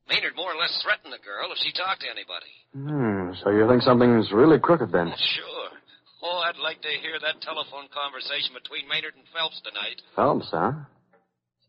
Maynard 0.07 0.39
more 0.39 0.55
or 0.55 0.59
less 0.61 0.79
threatened 0.79 1.11
the 1.11 1.19
girl 1.27 1.51
if 1.51 1.59
she 1.59 1.75
talked 1.75 2.07
to 2.07 2.11
anybody. 2.11 2.55
Hmm, 2.71 3.35
so 3.43 3.51
you 3.51 3.67
think 3.67 3.83
something's 3.83 4.31
really 4.31 4.63
crooked 4.63 4.95
then? 4.95 5.11
Sure. 5.35 5.75
Oh, 6.23 6.43
I'd 6.47 6.59
like 6.63 6.81
to 6.83 6.89
hear 7.03 7.19
that 7.21 7.43
telephone 7.43 7.87
conversation 7.93 8.55
between 8.55 8.89
Maynard 8.89 9.15
and 9.15 9.27
Phelps 9.35 9.61
tonight. 9.63 10.01
Phelps, 10.15 10.49
huh? 10.51 10.73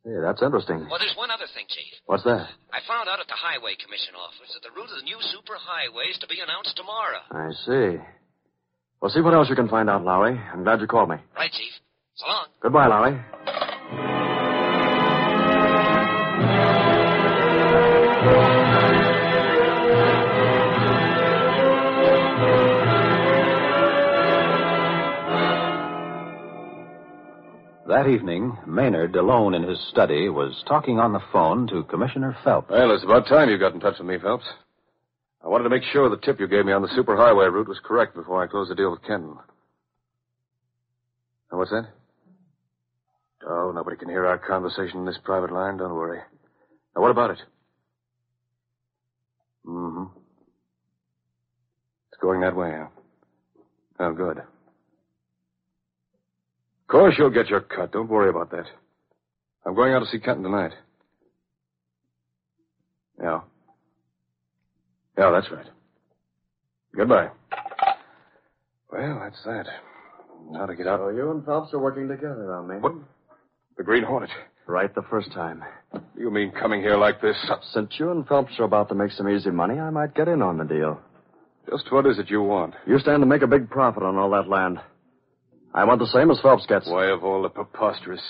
Hey, 0.07 0.23
that's 0.23 0.39
interesting. 0.41 0.87
Well, 0.87 1.03
there's 1.03 1.19
one 1.19 1.31
other 1.31 1.51
thing, 1.53 1.65
Chief. 1.67 1.91
What's 2.05 2.23
that? 2.23 2.47
I 2.71 2.79
found 2.87 3.09
out 3.11 3.19
at 3.19 3.27
the 3.27 3.35
Highway 3.35 3.75
Commission 3.75 4.15
office 4.15 4.55
that 4.55 4.63
the 4.63 4.71
route 4.71 4.87
of 4.87 5.03
the 5.03 5.03
new 5.03 5.19
superhighway 5.19 6.15
is 6.15 6.17
to 6.23 6.27
be 6.31 6.39
announced 6.39 6.79
tomorrow. 6.79 7.19
I 7.27 7.51
see. 7.67 7.99
Well, 9.01 9.11
see 9.11 9.19
what 9.19 9.33
else 9.33 9.49
you 9.49 9.55
can 9.59 9.67
find 9.67 9.89
out, 9.89 10.05
Lowry. 10.05 10.39
I'm 10.39 10.63
glad 10.63 10.79
you 10.79 10.87
called 10.87 11.09
me. 11.09 11.17
Right, 11.35 11.51
Chief. 11.51 11.73
So 12.15 12.25
long. 12.25 12.47
Goodbye, 12.63 12.87
Lowry. 12.87 13.19
That 28.07 28.13
evening, 28.13 28.57
Maynard, 28.65 29.17
alone 29.17 29.53
in 29.53 29.63
his 29.63 29.77
study, 29.89 30.29
was 30.29 30.63
talking 30.65 30.97
on 30.97 31.11
the 31.11 31.19
phone 31.33 31.67
to 31.67 31.83
Commissioner 31.83 32.37
Phelps. 32.41 32.69
Well, 32.71 32.95
it's 32.95 33.03
about 33.03 33.27
time 33.27 33.49
you 33.49 33.57
got 33.57 33.73
in 33.73 33.81
touch 33.81 33.99
with 33.99 34.07
me, 34.07 34.17
Phelps. 34.17 34.45
I 35.43 35.49
wanted 35.49 35.65
to 35.65 35.69
make 35.69 35.83
sure 35.83 36.09
the 36.09 36.15
tip 36.15 36.39
you 36.39 36.47
gave 36.47 36.65
me 36.65 36.71
on 36.71 36.81
the 36.81 36.87
superhighway 36.87 37.51
route 37.51 37.67
was 37.67 37.81
correct 37.83 38.15
before 38.15 38.41
I 38.41 38.47
closed 38.47 38.71
the 38.71 38.75
deal 38.75 38.91
with 38.91 39.01
Kenton. 39.01 39.35
Now, 41.51 41.57
what's 41.57 41.71
that? 41.71 41.89
Oh, 43.45 43.73
nobody 43.75 43.97
can 43.97 44.07
hear 44.07 44.25
our 44.25 44.37
conversation 44.37 44.99
in 44.99 45.05
this 45.05 45.19
private 45.25 45.51
line. 45.51 45.75
Don't 45.75 45.93
worry. 45.93 46.21
Now, 46.95 47.01
what 47.01 47.11
about 47.11 47.31
it? 47.31 47.39
Mm-hmm. 49.65 50.17
It's 52.13 52.21
going 52.21 52.39
that 52.39 52.55
way, 52.55 52.71
huh? 52.73 52.87
Oh, 53.99 54.13
good. 54.13 54.43
Of 56.87 56.91
course 56.91 57.15
you'll 57.17 57.29
get 57.29 57.49
your 57.49 57.59
cut. 57.59 57.91
Don't 57.91 58.07
worry 58.07 58.29
about 58.29 58.49
that. 58.51 58.63
I'm 59.65 59.75
going 59.75 59.93
out 59.93 59.99
to 59.99 60.05
see 60.05 60.19
Kenton 60.19 60.43
tonight. 60.43 60.71
Yeah. 63.21 63.41
Yeah, 65.17 65.31
that's 65.31 65.51
right. 65.51 65.65
Goodbye. 66.95 67.29
Well, 68.89 69.19
that's 69.21 69.43
that. 69.43 69.65
Now 70.49 70.65
to 70.65 70.75
get 70.75 70.87
out. 70.87 70.99
So 70.99 71.09
you 71.09 71.29
and 71.31 71.45
Phelps 71.45 71.73
are 71.73 71.79
working 71.79 72.07
together 72.07 72.53
on 72.53 72.69
me. 72.69 72.75
What? 72.77 72.93
The 73.77 73.83
Green 73.83 74.03
Hornet. 74.03 74.29
Right 74.65 74.93
the 74.95 75.03
first 75.09 75.31
time. 75.33 75.63
You 76.17 76.31
mean 76.31 76.51
coming 76.51 76.81
here 76.81 76.95
like 76.95 77.21
this? 77.21 77.35
Since 77.73 77.95
you 77.99 78.11
and 78.11 78.25
Phelps 78.27 78.53
are 78.59 78.63
about 78.63 78.87
to 78.89 78.95
make 78.95 79.11
some 79.11 79.27
easy 79.27 79.49
money, 79.49 79.77
I 79.77 79.89
might 79.89 80.15
get 80.15 80.29
in 80.29 80.41
on 80.41 80.57
the 80.57 80.63
deal. 80.63 81.01
Just 81.69 81.91
what 81.91 82.05
is 82.05 82.17
it 82.17 82.29
you 82.29 82.43
want? 82.43 82.75
You 82.85 82.97
stand 82.99 83.21
to 83.21 83.25
make 83.25 83.41
a 83.41 83.47
big 83.47 83.69
profit 83.69 84.03
on 84.03 84.15
all 84.15 84.29
that 84.31 84.47
land. 84.47 84.79
I 85.77 85.83
want 85.83 85.99
the 85.99 86.07
same 86.07 86.31
as 86.31 86.39
Phelps 86.41 86.65
gets. 86.65 86.89
Why 86.89 87.11
of 87.11 87.23
all 87.23 87.43
the 87.43 87.49
preposterous? 87.49 88.23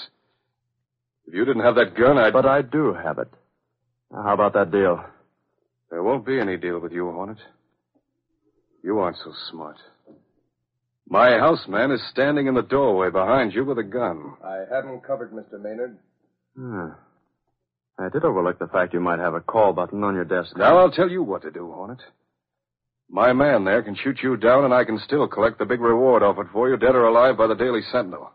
If 1.27 1.33
you 1.33 1.45
didn't 1.45 1.63
have 1.63 1.75
that 1.75 1.95
gun, 1.95 2.17
I'd. 2.17 2.33
But 2.33 2.45
I 2.45 2.61
do 2.61 2.93
have 2.93 3.19
it. 3.19 3.29
Now, 4.11 4.23
how 4.23 4.33
about 4.33 4.53
that 4.55 4.69
deal? 4.69 5.01
There 5.89 6.03
won't 6.03 6.25
be 6.25 6.41
any 6.41 6.57
deal 6.57 6.79
with 6.79 6.91
you, 6.91 7.09
Hornet. 7.09 7.37
You 8.83 8.99
aren't 8.99 9.15
so 9.23 9.31
smart. 9.49 9.77
My 11.07 11.37
houseman 11.39 11.91
is 11.91 12.01
standing 12.11 12.47
in 12.47 12.53
the 12.53 12.63
doorway 12.63 13.11
behind 13.11 13.53
you 13.53 13.63
with 13.63 13.79
a 13.79 13.83
gun. 13.83 14.33
I 14.43 14.63
haven't 14.69 15.05
covered 15.07 15.31
Mr. 15.31 15.53
Maynard. 15.53 15.97
Hmm. 16.57 16.87
I 17.97 18.09
did 18.09 18.25
overlook 18.25 18.59
the 18.59 18.67
fact 18.67 18.93
you 18.93 18.99
might 18.99 19.19
have 19.19 19.35
a 19.35 19.39
call 19.39 19.71
button 19.71 20.03
on 20.03 20.15
your 20.15 20.25
desk. 20.25 20.57
Now 20.57 20.79
I'll 20.79 20.91
tell 20.91 21.09
you 21.09 21.23
what 21.23 21.43
to 21.43 21.51
do, 21.51 21.71
Hornet. 21.71 22.01
My 23.09 23.31
man 23.33 23.63
there 23.63 23.81
can 23.81 23.95
shoot 23.95 24.19
you 24.21 24.35
down, 24.37 24.65
and 24.65 24.73
I 24.73 24.83
can 24.83 24.99
still 24.99 25.27
collect 25.27 25.59
the 25.59 25.65
big 25.65 25.79
reward 25.79 26.23
offered 26.23 26.49
for 26.51 26.69
you, 26.69 26.77
dead 26.77 26.93
or 26.95 27.05
alive, 27.05 27.37
by 27.37 27.47
the 27.47 27.55
Daily 27.55 27.81
Sentinel. 27.91 28.31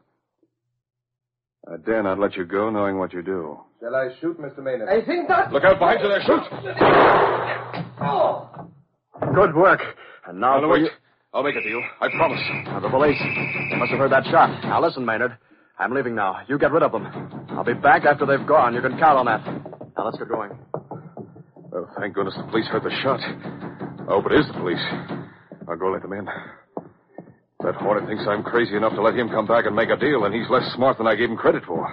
I 1.68 1.76
dare 1.84 2.02
not 2.02 2.18
let 2.18 2.34
you 2.36 2.44
go 2.44 2.70
knowing 2.70 2.98
what 2.98 3.12
you 3.12 3.22
do. 3.22 3.58
Shall 3.80 3.94
I 3.94 4.08
shoot 4.20 4.40
Mr. 4.40 4.58
Maynard? 4.58 4.88
I 4.88 5.04
think 5.04 5.28
not. 5.28 5.52
Look 5.52 5.62
out 5.64 5.78
behind 5.78 6.00
you 6.02 6.08
there, 6.08 6.22
shoot! 6.22 6.42
Oh. 8.00 8.48
Good 9.34 9.54
work. 9.54 9.80
And 10.26 10.40
now 10.40 10.56
Now, 10.56 10.62
for 10.62 10.68
wait. 10.70 10.82
you. 10.82 10.88
I'll 11.34 11.42
make 11.42 11.54
it 11.54 11.64
a 11.64 11.68
deal. 11.68 11.82
I 12.00 12.08
promise. 12.08 12.40
Now, 12.64 12.80
the 12.80 12.88
police. 12.90 13.18
They 13.70 13.76
must 13.78 13.90
have 13.90 14.00
heard 14.00 14.10
that 14.12 14.24
shot. 14.24 14.50
Now, 14.64 14.82
listen, 14.82 15.04
Maynard. 15.04 15.36
I'm 15.78 15.92
leaving 15.94 16.14
now. 16.14 16.38
You 16.48 16.58
get 16.58 16.72
rid 16.72 16.82
of 16.82 16.92
them. 16.92 17.06
I'll 17.50 17.64
be 17.64 17.74
back 17.74 18.04
after 18.04 18.26
they've 18.26 18.46
gone. 18.46 18.74
You 18.74 18.80
can 18.80 18.98
count 18.98 19.18
on 19.18 19.26
that. 19.26 19.44
Now, 19.96 20.04
let's 20.06 20.18
get 20.18 20.28
going. 20.28 20.50
Well, 21.70 21.88
thank 21.98 22.14
goodness 22.14 22.34
the 22.36 22.42
police 22.50 22.66
heard 22.66 22.82
the 22.82 22.90
shot. 23.02 23.20
I 24.02 24.14
hope 24.14 24.26
it 24.26 24.32
is 24.32 24.46
the 24.48 24.54
police. 24.54 24.84
I'll 25.68 25.76
go 25.76 25.90
let 25.90 26.02
them 26.02 26.12
in. 26.12 26.26
That 27.60 27.76
Hornet 27.76 28.08
thinks 28.08 28.24
I'm 28.28 28.42
crazy 28.42 28.76
enough 28.76 28.94
to 28.94 29.02
let 29.02 29.14
him 29.14 29.28
come 29.28 29.46
back 29.46 29.66
and 29.66 29.76
make 29.76 29.90
a 29.90 29.96
deal, 29.96 30.24
and 30.24 30.34
he's 30.34 30.50
less 30.50 30.64
smart 30.74 30.98
than 30.98 31.06
I 31.06 31.14
gave 31.14 31.30
him 31.30 31.36
credit 31.36 31.62
for. 31.64 31.86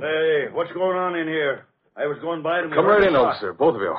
Hey, 0.00 0.46
what's 0.52 0.72
going 0.72 0.96
on 0.96 1.16
in 1.16 1.28
here? 1.28 1.66
I 1.96 2.06
was 2.06 2.16
going 2.22 2.42
by 2.42 2.62
to... 2.62 2.68
Come 2.70 2.86
right 2.86 3.02
in, 3.06 3.14
officer, 3.14 3.52
both 3.52 3.76
of 3.76 3.82
you. 3.82 3.94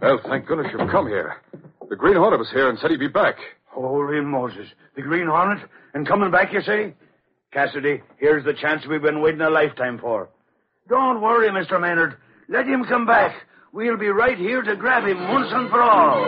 Well, 0.00 0.20
thank 0.28 0.46
goodness 0.46 0.68
you've 0.72 0.90
come 0.90 1.06
here. 1.06 1.42
The 1.90 1.96
Green 1.96 2.16
Hornet 2.16 2.38
was 2.38 2.50
here 2.50 2.70
and 2.70 2.78
said 2.78 2.90
he'd 2.90 3.00
be 3.00 3.08
back. 3.08 3.36
Holy 3.66 4.20
Moses. 4.22 4.66
The 4.96 5.02
Green 5.02 5.26
Hornet? 5.26 5.68
And 5.92 6.08
coming 6.08 6.30
back, 6.30 6.52
you 6.52 6.62
say? 6.62 6.94
Cassidy, 7.52 8.00
here's 8.18 8.44
the 8.44 8.54
chance 8.54 8.86
we've 8.86 9.02
been 9.02 9.20
waiting 9.20 9.40
a 9.42 9.50
lifetime 9.50 9.98
for. 9.98 10.30
Don't 10.88 11.20
worry, 11.20 11.48
Mr. 11.50 11.78
Maynard. 11.80 12.16
Let 12.48 12.66
him 12.66 12.84
come 12.84 13.04
back. 13.04 13.34
We'll 13.70 13.98
be 13.98 14.08
right 14.08 14.38
here 14.38 14.62
to 14.62 14.76
grab 14.76 15.06
him 15.06 15.18
once 15.28 15.48
and 15.52 15.68
for 15.68 15.82
all. 15.82 16.24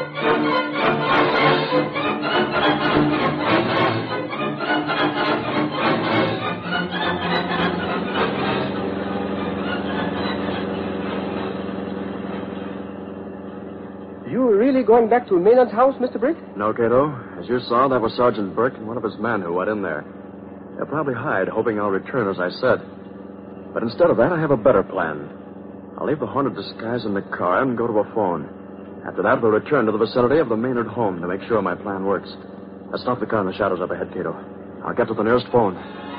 You 14.30 14.54
really 14.54 14.82
going 14.82 15.08
back 15.08 15.26
to 15.28 15.38
Maynard's 15.38 15.72
house, 15.72 15.94
Mr. 15.96 16.20
Britt? 16.20 16.36
No, 16.58 16.74
Kato. 16.74 17.10
As 17.40 17.48
you 17.48 17.58
saw, 17.60 17.88
that 17.88 18.00
was 18.00 18.12
Sergeant 18.18 18.54
Burke 18.54 18.74
and 18.74 18.86
one 18.86 18.98
of 18.98 19.02
his 19.02 19.16
men 19.18 19.40
who 19.40 19.54
went 19.54 19.70
in 19.70 19.80
there. 19.80 20.04
They'll 20.76 20.84
probably 20.86 21.14
hide, 21.14 21.48
hoping 21.48 21.80
I'll 21.80 21.88
return, 21.88 22.28
as 22.28 22.38
I 22.38 22.50
said. 22.60 22.82
But 23.72 23.82
instead 23.82 24.10
of 24.10 24.18
that, 24.18 24.30
I 24.30 24.38
have 24.38 24.50
a 24.50 24.58
better 24.58 24.82
plan. 24.82 25.39
I'll 25.98 26.06
leave 26.06 26.20
the 26.20 26.26
Hornet 26.26 26.54
disguise 26.54 27.04
in 27.04 27.14
the 27.14 27.22
car 27.22 27.62
and 27.62 27.76
go 27.76 27.86
to 27.86 27.98
a 27.98 28.14
phone. 28.14 28.48
After 29.06 29.22
that, 29.22 29.40
we'll 29.40 29.52
return 29.52 29.86
to 29.86 29.92
the 29.92 29.98
vicinity 29.98 30.38
of 30.38 30.48
the 30.48 30.56
Maynard 30.56 30.86
home 30.86 31.20
to 31.20 31.28
make 31.28 31.42
sure 31.48 31.60
my 31.62 31.74
plan 31.74 32.04
works. 32.04 32.30
Let's 32.90 33.02
stop 33.02 33.20
the 33.20 33.26
car 33.26 33.40
in 33.40 33.46
the 33.46 33.54
shadows 33.54 33.80
up 33.80 33.90
ahead, 33.90 34.12
Kato. 34.12 34.32
I'll 34.84 34.94
get 34.94 35.08
to 35.08 35.14
the 35.14 35.22
nearest 35.22 35.46
phone. 35.52 35.74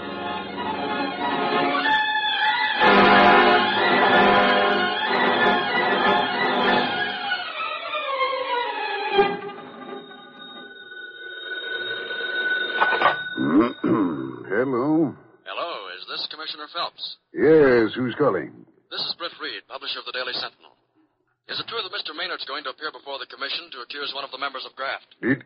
Hello. 14.51 15.15
Hello, 15.45 15.71
is 15.97 16.05
this 16.07 16.27
Commissioner 16.29 16.67
Phelps? 16.73 17.17
Yes, 17.33 17.93
who's 17.95 18.13
calling? 18.17 18.51
This 18.91 18.99
is 19.01 19.15
Britt 19.17 19.31
Reed, 19.40 19.40
publisher 19.81 20.05
of 20.05 20.05
the 20.05 20.13
Daily 20.13 20.37
Sentinel. 20.37 20.77
Is 21.49 21.57
it 21.57 21.65
true 21.65 21.81
that 21.81 21.89
Mr. 21.89 22.13
Maynard's 22.13 22.45
going 22.45 22.61
to 22.69 22.69
appear 22.69 22.93
before 22.93 23.17
the 23.17 23.25
commission 23.25 23.73
to 23.73 23.81
accuse 23.81 24.13
one 24.13 24.21
of 24.21 24.29
the 24.29 24.37
members 24.37 24.61
of 24.61 24.77
graft? 24.77 25.09
Did 25.25 25.41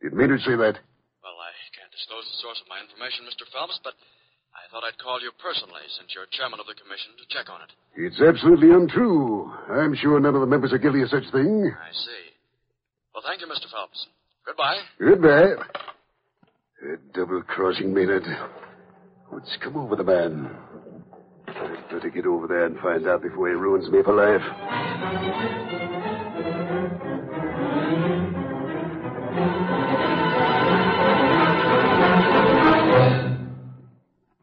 did 0.00 0.16
Maynard 0.16 0.40
say 0.40 0.56
that? 0.56 0.80
Well, 1.20 1.36
I 1.36 1.52
can't 1.76 1.92
disclose 1.92 2.24
the 2.32 2.40
source 2.40 2.56
of 2.64 2.68
my 2.72 2.80
information, 2.80 3.28
Mr. 3.28 3.44
Phelps, 3.52 3.76
but 3.84 3.92
I 4.56 4.64
thought 4.72 4.88
I'd 4.88 4.96
call 4.96 5.20
you 5.20 5.36
personally, 5.36 5.84
since 6.00 6.16
you're 6.16 6.24
chairman 6.32 6.64
of 6.64 6.64
the 6.64 6.80
commission, 6.80 7.12
to 7.20 7.28
check 7.28 7.52
on 7.52 7.60
it. 7.60 7.70
It's 7.92 8.16
absolutely 8.24 8.72
untrue. 8.72 9.52
I'm 9.68 9.92
sure 10.00 10.16
none 10.16 10.32
of 10.32 10.40
the 10.40 10.48
members 10.48 10.72
are 10.72 10.80
guilty 10.80 11.04
of 11.04 11.12
such 11.12 11.28
thing. 11.28 11.68
I 11.68 11.92
see. 11.92 12.24
Well, 13.12 13.20
thank 13.20 13.44
you, 13.44 13.52
Mr. 13.52 13.68
Phelps. 13.68 14.00
Goodbye. 14.48 14.80
Goodbye. 14.96 15.60
That 16.88 17.04
double-crossing 17.12 17.92
Maynard. 17.92 18.24
What's 19.28 19.52
come 19.60 19.76
over 19.76 19.92
the 19.92 20.08
man? 20.08 20.56
Better 21.90 22.10
get 22.10 22.26
over 22.26 22.46
there 22.46 22.66
and 22.66 22.78
find 22.80 23.08
out 23.08 23.22
before 23.22 23.48
he 23.48 23.54
ruins 23.54 23.90
me 23.90 24.02
for 24.02 24.12
life. 24.12 24.42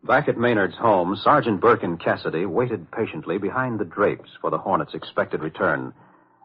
Back 0.03 0.27
at 0.27 0.38
Maynard's 0.38 0.75
home, 0.75 1.15
Sergeant 1.23 1.62
Burke 1.62 1.84
and 1.84 1.99
Cassidy 1.99 2.45
waited 2.45 2.89
patiently 2.91 3.38
behind 3.38 3.79
the 3.79 3.86
drapes 3.86 4.29
for 4.41 4.49
the 4.49 4.58
Hornet's 4.58 4.93
expected 4.93 5.41
return. 5.41 5.93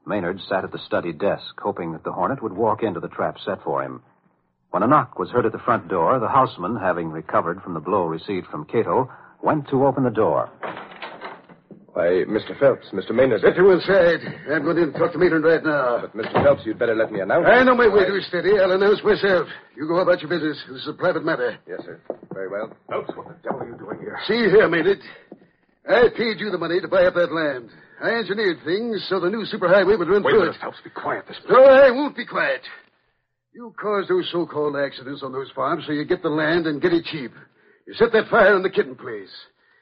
Maynard 0.07 0.41
sat 0.49 0.65
at 0.65 0.73
the 0.73 0.79
study 0.79 1.13
desk, 1.13 1.59
hoping 1.61 1.93
that 1.93 2.05
the 2.05 2.13
Hornet 2.13 2.43
would 2.43 2.53
walk 2.53 2.83
into 2.83 3.01
the 3.01 3.09
trap 3.09 3.37
set 3.45 3.63
for 3.63 3.83
him. 3.83 4.03
When 4.71 4.83
a 4.83 4.87
knock 4.87 5.19
was 5.19 5.31
heard 5.31 5.47
at 5.47 5.53
the 5.53 5.59
front 5.59 5.89
door, 5.89 6.19
the 6.19 6.29
houseman, 6.29 6.77
having 6.77 7.11
recovered 7.11 7.63
from 7.63 7.75
the 7.75 7.81
blow 7.81 8.05
received 8.05 8.47
from 8.49 8.67
Kato, 8.67 9.11
went 9.43 9.69
to 9.69 9.87
open 9.87 10.05
the 10.05 10.11
door. 10.11 10.51
Why, 11.93 12.23
Mr. 12.31 12.55
Phelps, 12.59 12.87
Mr. 12.95 13.11
Maynard. 13.11 13.43
Get 13.43 13.57
you 13.57 13.71
inside. 13.73 14.21
I'm 14.49 14.63
going 14.63 14.79
in 14.79 14.93
to 14.93 14.99
talk 14.99 15.11
to 15.13 15.19
Maynard 15.19 15.43
right 15.43 15.63
now. 15.63 16.03
But, 16.03 16.15
Mr. 16.15 16.33
Phelps, 16.45 16.63
you'd 16.65 16.79
better 16.79 16.95
let 16.95 17.11
me 17.11 17.19
announce. 17.21 17.47
I 17.51 17.65
know 17.65 17.75
my 17.75 17.89
way 17.89 18.07
to 18.07 18.21
steady. 18.29 18.59
I'll 18.63 18.71
announce 18.71 19.03
myself. 19.03 19.49
You 19.77 19.89
go 19.89 19.99
about 19.99 20.21
your 20.23 20.31
business. 20.31 20.57
This 20.71 20.83
is 20.83 20.89
a 20.89 20.93
private 20.93 21.25
matter. 21.25 21.59
Yes, 21.67 21.81
sir. 21.85 22.01
Very 22.33 22.49
well. 22.49 22.73
Phelps, 22.89 23.11
what 23.17 23.27
the 23.27 23.35
devil 23.43 23.61
are 23.63 23.69
you 23.69 23.77
doing 23.77 23.99
here? 23.99 24.19
See 24.29 24.39
here, 24.55 24.69
Maynard. 24.69 25.01
I 25.89 26.07
paid 26.17 26.39
you 26.39 26.51
the 26.51 26.59
money 26.59 26.81
to 26.81 26.87
buy 26.87 27.05
up 27.07 27.15
that 27.15 27.33
land. 27.33 27.71
I 28.01 28.11
engineered 28.23 28.59
things 28.65 29.05
so 29.11 29.19
the 29.19 29.29
new 29.29 29.45
superhighway 29.45 29.99
would 29.99 30.09
run 30.09 30.23
Wait 30.23 30.31
a 30.31 30.39
through 30.39 30.41
minute, 30.47 30.57
it. 30.57 30.61
Phelps. 30.61 30.79
Be 30.85 30.91
quiet 30.91 31.25
this 31.27 31.37
No, 31.51 31.65
I 31.65 31.91
won't 31.91 32.17
be 32.17 32.25
quiet. 32.25 32.61
You 33.53 33.75
caused 33.81 34.09
those 34.09 34.29
so-called 34.31 34.77
accidents 34.77 35.23
on 35.25 35.33
those 35.33 35.51
farms 35.57 35.85
so 35.87 35.93
you 35.93 36.05
get 36.05 36.23
the 36.23 36.31
land 36.31 36.67
and 36.67 36.81
get 36.81 36.93
it 36.93 37.05
cheap. 37.11 37.33
You 37.87 37.95
set 37.95 38.13
that 38.13 38.29
fire 38.31 38.55
in 38.55 38.63
the 38.63 38.71
Kenton 38.71 38.95
place. 38.95 39.29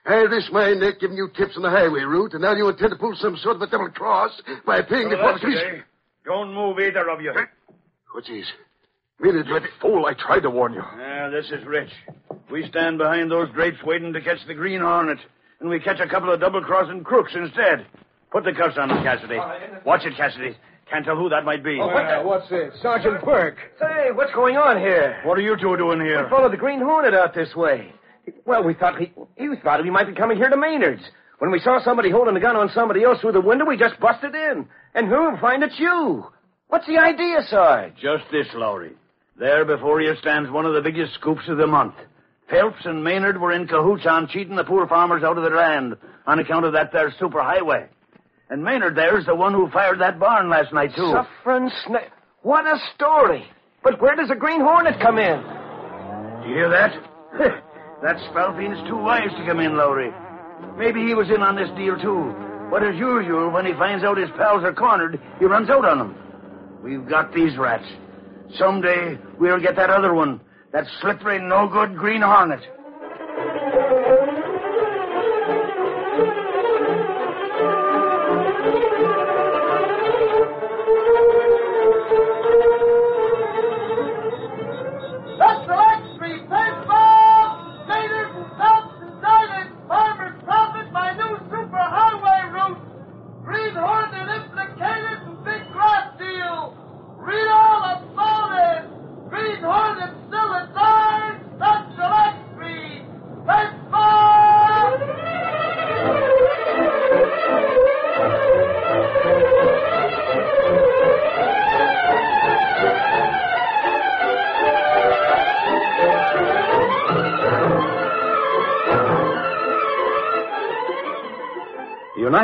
I 0.09 0.15
risked 0.23 0.53
my 0.53 0.73
neck 0.73 1.01
giving 1.01 1.17
you 1.17 1.29
tips 1.37 1.53
on 1.57 1.63
the 1.63 1.71
highway 1.71 2.01
route, 2.01 2.33
and 2.33 2.43
now 2.43 2.55
you 2.55 2.69
intend 2.69 2.91
to 2.93 2.97
pull 2.97 3.15
some 3.17 3.37
sort 3.37 3.57
of 3.57 3.63
a 3.63 3.67
double 3.67 3.91
cross 3.91 4.31
by 4.67 4.81
paying 4.83 5.05
So 5.05 5.09
me 5.11 5.17
for 5.17 5.23
the 5.23 5.29
that's 5.33 5.41
police. 5.41 5.59
it, 5.59 5.75
eh? 5.79 5.83
Don't 6.25 6.55
move 6.55 6.79
either 6.81 7.09
of 7.11 7.21
you. 7.21 7.33
What's 8.13 8.29
this? 8.29 8.47
Maynard, 9.21 9.49
let 9.49 9.63
Fool, 9.83 10.07
I 10.07 10.15
tried 10.15 10.41
to 10.41 10.51
warn 10.51 10.75
you. 10.75 10.83
Ah, 10.83 11.29
this 11.31 11.47
is 11.51 11.65
rich. 11.67 11.91
We 12.51 12.67
stand 12.69 12.99
behind 12.99 13.31
those 13.31 13.51
drapes 13.53 13.83
waiting 13.85 14.13
to 14.13 14.21
catch 14.21 14.39
the 14.47 14.55
Green 14.55 14.81
Hornet, 14.81 15.19
and 15.61 15.69
we 15.69 15.79
catch 15.81 16.01
a 16.01 16.09
couple 16.09 16.33
of 16.33 16.41
double-crossing 16.41 17.05
crooks 17.05 17.33
instead. 17.35 17.87
Put 18.31 18.45
the 18.45 18.53
cuffs 18.53 18.79
on 18.79 18.91
him, 18.91 19.03
Cassidy. 19.03 19.39
Watch 19.85 20.05
it, 20.05 20.17
Cassidy. 20.17 20.57
Can't 20.91 21.05
tell 21.05 21.17
who 21.17 21.29
that 21.29 21.45
might 21.45 21.63
be. 21.63 21.79
what's 21.79 22.49
this? 22.49 22.73
Sergeant 22.81 23.23
Burke. 23.25 23.57
Say, 23.79 24.11
what's 24.13 24.33
going 24.33 24.57
on 24.57 24.79
here? 24.79 25.21
What 25.25 25.37
are 25.37 25.43
you 25.43 25.57
two 25.57 25.77
doing 25.77 25.99
We 25.99 26.07
here? 26.07 26.27
followed 26.31 26.53
the 26.53 26.57
Green 26.57 26.81
Hornet 26.81 27.13
out 27.13 27.35
this 27.35 27.55
way. 27.55 27.93
Well, 28.45 28.65
we 28.65 28.75
thought 28.75 28.99
he, 28.99 29.13
he 29.37 29.49
thought 29.63 29.83
we 29.83 29.91
might 29.91 30.07
be 30.07 30.15
coming 30.15 30.37
here 30.37 30.49
to 30.49 30.57
Maynard's. 30.57 31.03
When 31.39 31.51
we 31.53 31.61
saw 31.61 31.83
somebody 31.85 32.11
holding 32.11 32.37
a 32.37 32.41
gun 32.41 32.57
on 32.57 32.71
somebody 32.75 33.05
else 33.05 33.21
through 33.21 33.33
the 33.33 33.41
window, 33.41 33.65
we 33.65 33.77
just 33.77 34.01
busted 34.01 34.35
in. 34.35 34.67
And 34.95 35.09
who 35.09 35.37
find 35.41 35.63
it's 35.63 35.79
you? 35.79 36.27
What's 36.69 36.87
the 36.87 36.99
idea, 36.99 37.39
Sarge? 37.49 37.95
Just 37.95 38.25
this, 38.33 38.49
Lowry. 38.55 38.93
There 39.39 39.65
before 39.65 40.01
you 40.01 40.15
stands 40.21 40.51
one 40.51 40.67
of 40.67 40.75
the 40.75 40.83
biggest 40.83 41.15
scoops 41.15 41.49
of 41.49 41.59
the 41.59 41.67
month. 41.67 41.95
Phelps 42.51 42.85
and 42.85 43.05
Maynard 43.05 43.41
were 43.41 43.53
in 43.53 43.69
cahoots 43.69 44.05
on 44.07 44.27
cheating 44.29 44.57
the 44.57 44.65
poor 44.65 44.87
farmers 44.89 45.23
out 45.23 45.37
of 45.37 45.45
their 45.45 45.57
land 45.57 45.95
on 46.27 46.39
account 46.41 46.65
of 46.65 46.73
that 46.73 46.93
there 46.93 47.15
superhighway. 47.21 47.87
And 48.51 48.65
Maynard 48.65 48.97
there's 48.97 49.27
the 49.27 49.35
one 49.35 49.53
who 49.53 49.71
fired 49.71 50.01
that 50.01 50.19
barn 50.19 50.49
last 50.49 50.73
night, 50.73 50.91
too. 50.97 51.13
Suffering 51.13 51.71
snake. 51.87 52.11
What 52.43 52.67
a 52.67 52.79
story. 52.95 53.45
But 53.85 54.01
where 54.01 54.17
does 54.17 54.29
the 54.29 54.35
Green 54.35 54.61
Hornet 54.61 55.01
come 55.01 55.19
in? 55.19 55.41
Do 56.43 56.49
you 56.49 56.55
hear 56.55 56.71
that? 56.71 57.63
that 58.03 58.17
Spalpeen's 58.31 58.89
too 58.89 58.97
wise 58.97 59.31
to 59.37 59.47
come 59.47 59.61
in, 59.61 59.77
Lowry. 59.77 60.13
Maybe 60.77 61.07
he 61.07 61.15
was 61.15 61.29
in 61.31 61.43
on 61.43 61.57
this 61.57 61.71
deal, 61.77 61.99
too. 61.99 62.35
But 62.71 62.85
as 62.85 62.95
usual, 62.97 63.51
when 63.51 63.67
he 63.67 63.73
finds 63.73 64.05
out 64.05 64.19
his 64.19 64.31
pals 64.37 64.63
are 64.65 64.75
cornered, 64.75 65.21
he 65.39 65.47
runs 65.47 65.71
out 65.71 65.85
on 65.85 65.99
them. 65.99 66.81
We've 66.83 67.09
got 67.09 67.33
these 67.33 67.57
rats. 67.57 67.87
Someday 68.57 69.19
we'll 69.39 69.61
get 69.61 69.77
that 69.77 69.91
other 69.91 70.15
one, 70.15 70.41
that 70.73 70.87
slippery, 71.01 71.41
no-good 71.41 71.97
Green 71.97 72.23
Hornet. 72.23 72.61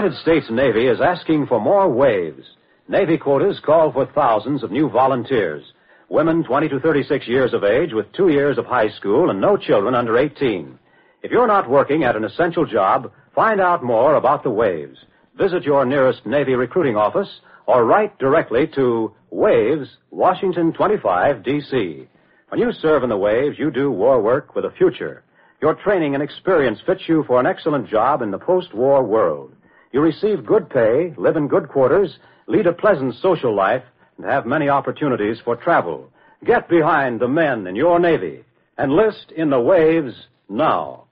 United 0.04 0.20
States 0.20 0.50
Navy 0.50 0.86
is 0.86 1.00
asking 1.00 1.46
for 1.46 1.58
more 1.58 1.88
waves. 1.88 2.44
Navy 2.88 3.16
quotas 3.16 3.58
call 3.64 3.90
for 3.90 4.04
thousands 4.04 4.62
of 4.62 4.70
new 4.70 4.90
volunteers. 4.90 5.64
Women 6.10 6.44
20 6.44 6.68
to 6.68 6.80
36 6.80 7.26
years 7.26 7.54
of 7.54 7.64
age 7.64 7.94
with 7.94 8.12
two 8.12 8.28
years 8.28 8.58
of 8.58 8.66
high 8.66 8.90
school 8.90 9.30
and 9.30 9.40
no 9.40 9.56
children 9.56 9.94
under 9.94 10.18
18. 10.18 10.78
If 11.22 11.30
you're 11.30 11.46
not 11.46 11.70
working 11.70 12.04
at 12.04 12.16
an 12.16 12.24
essential 12.24 12.66
job, 12.66 13.12
find 13.34 13.62
out 13.62 13.82
more 13.82 14.16
about 14.16 14.42
the 14.42 14.50
waves. 14.50 14.98
Visit 15.38 15.62
your 15.62 15.86
nearest 15.86 16.26
Navy 16.26 16.52
recruiting 16.52 16.96
office 16.96 17.40
or 17.64 17.86
write 17.86 18.18
directly 18.18 18.66
to 18.74 19.10
Waves, 19.30 19.88
Washington 20.10 20.74
25, 20.74 21.42
D.C. 21.42 22.06
When 22.50 22.60
you 22.60 22.72
serve 22.72 23.04
in 23.04 23.08
the 23.08 23.16
Waves, 23.16 23.58
you 23.58 23.70
do 23.70 23.90
war 23.90 24.20
work 24.20 24.54
with 24.54 24.66
a 24.66 24.70
future. 24.72 25.24
Your 25.62 25.74
training 25.76 26.12
and 26.12 26.22
experience 26.22 26.78
fits 26.84 27.08
you 27.08 27.24
for 27.26 27.40
an 27.40 27.46
excellent 27.46 27.88
job 27.88 28.20
in 28.20 28.30
the 28.30 28.38
post-war 28.38 29.02
world. 29.02 29.54
You 29.94 30.00
receive 30.00 30.44
good 30.44 30.70
pay, 30.70 31.14
live 31.16 31.36
in 31.36 31.46
good 31.46 31.68
quarters, 31.68 32.18
lead 32.48 32.66
a 32.66 32.72
pleasant 32.72 33.14
social 33.22 33.54
life, 33.54 33.84
and 34.16 34.26
have 34.26 34.44
many 34.44 34.68
opportunities 34.68 35.38
for 35.44 35.54
travel. 35.54 36.10
Get 36.44 36.68
behind 36.68 37.20
the 37.20 37.28
men 37.28 37.68
in 37.68 37.76
your 37.76 38.00
Navy. 38.00 38.44
Enlist 38.76 39.30
in 39.36 39.50
the 39.50 39.60
Waves 39.60 40.26
now. 40.48 41.04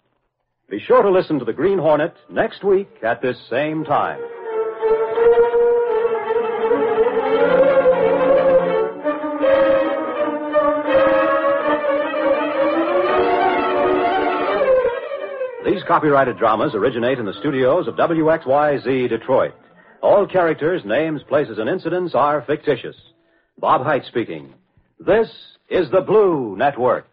Be 0.69 0.81
sure 0.81 1.01
to 1.01 1.13
listen 1.13 1.39
to 1.39 1.45
the 1.45 1.53
Green 1.53 1.79
Hornet 1.79 2.17
next 2.29 2.65
week 2.65 2.89
at 3.05 3.23
this 3.23 3.37
same 3.49 3.85
time. 3.85 4.21
These 15.83 15.89
copyrighted 15.89 16.39
dramas 16.39 16.77
originate 16.77 17.19
in 17.19 17.27
the 17.27 17.35
studios 17.41 17.89
of 17.89 17.97
WXYZ 17.97 19.09
Detroit. 19.09 19.53
All 20.01 20.29
characters, 20.29 20.81
names, 20.85 21.23
places, 21.29 21.59
and 21.59 21.69
incidents 21.69 22.15
are 22.15 22.45
fictitious. 22.47 22.95
Bob 23.59 23.83
Hite 23.83 24.05
speaking. 24.05 24.55
This 25.01 25.29
is 25.69 25.91
the 25.91 26.01
Blue 26.01 26.55
Network. 26.57 27.09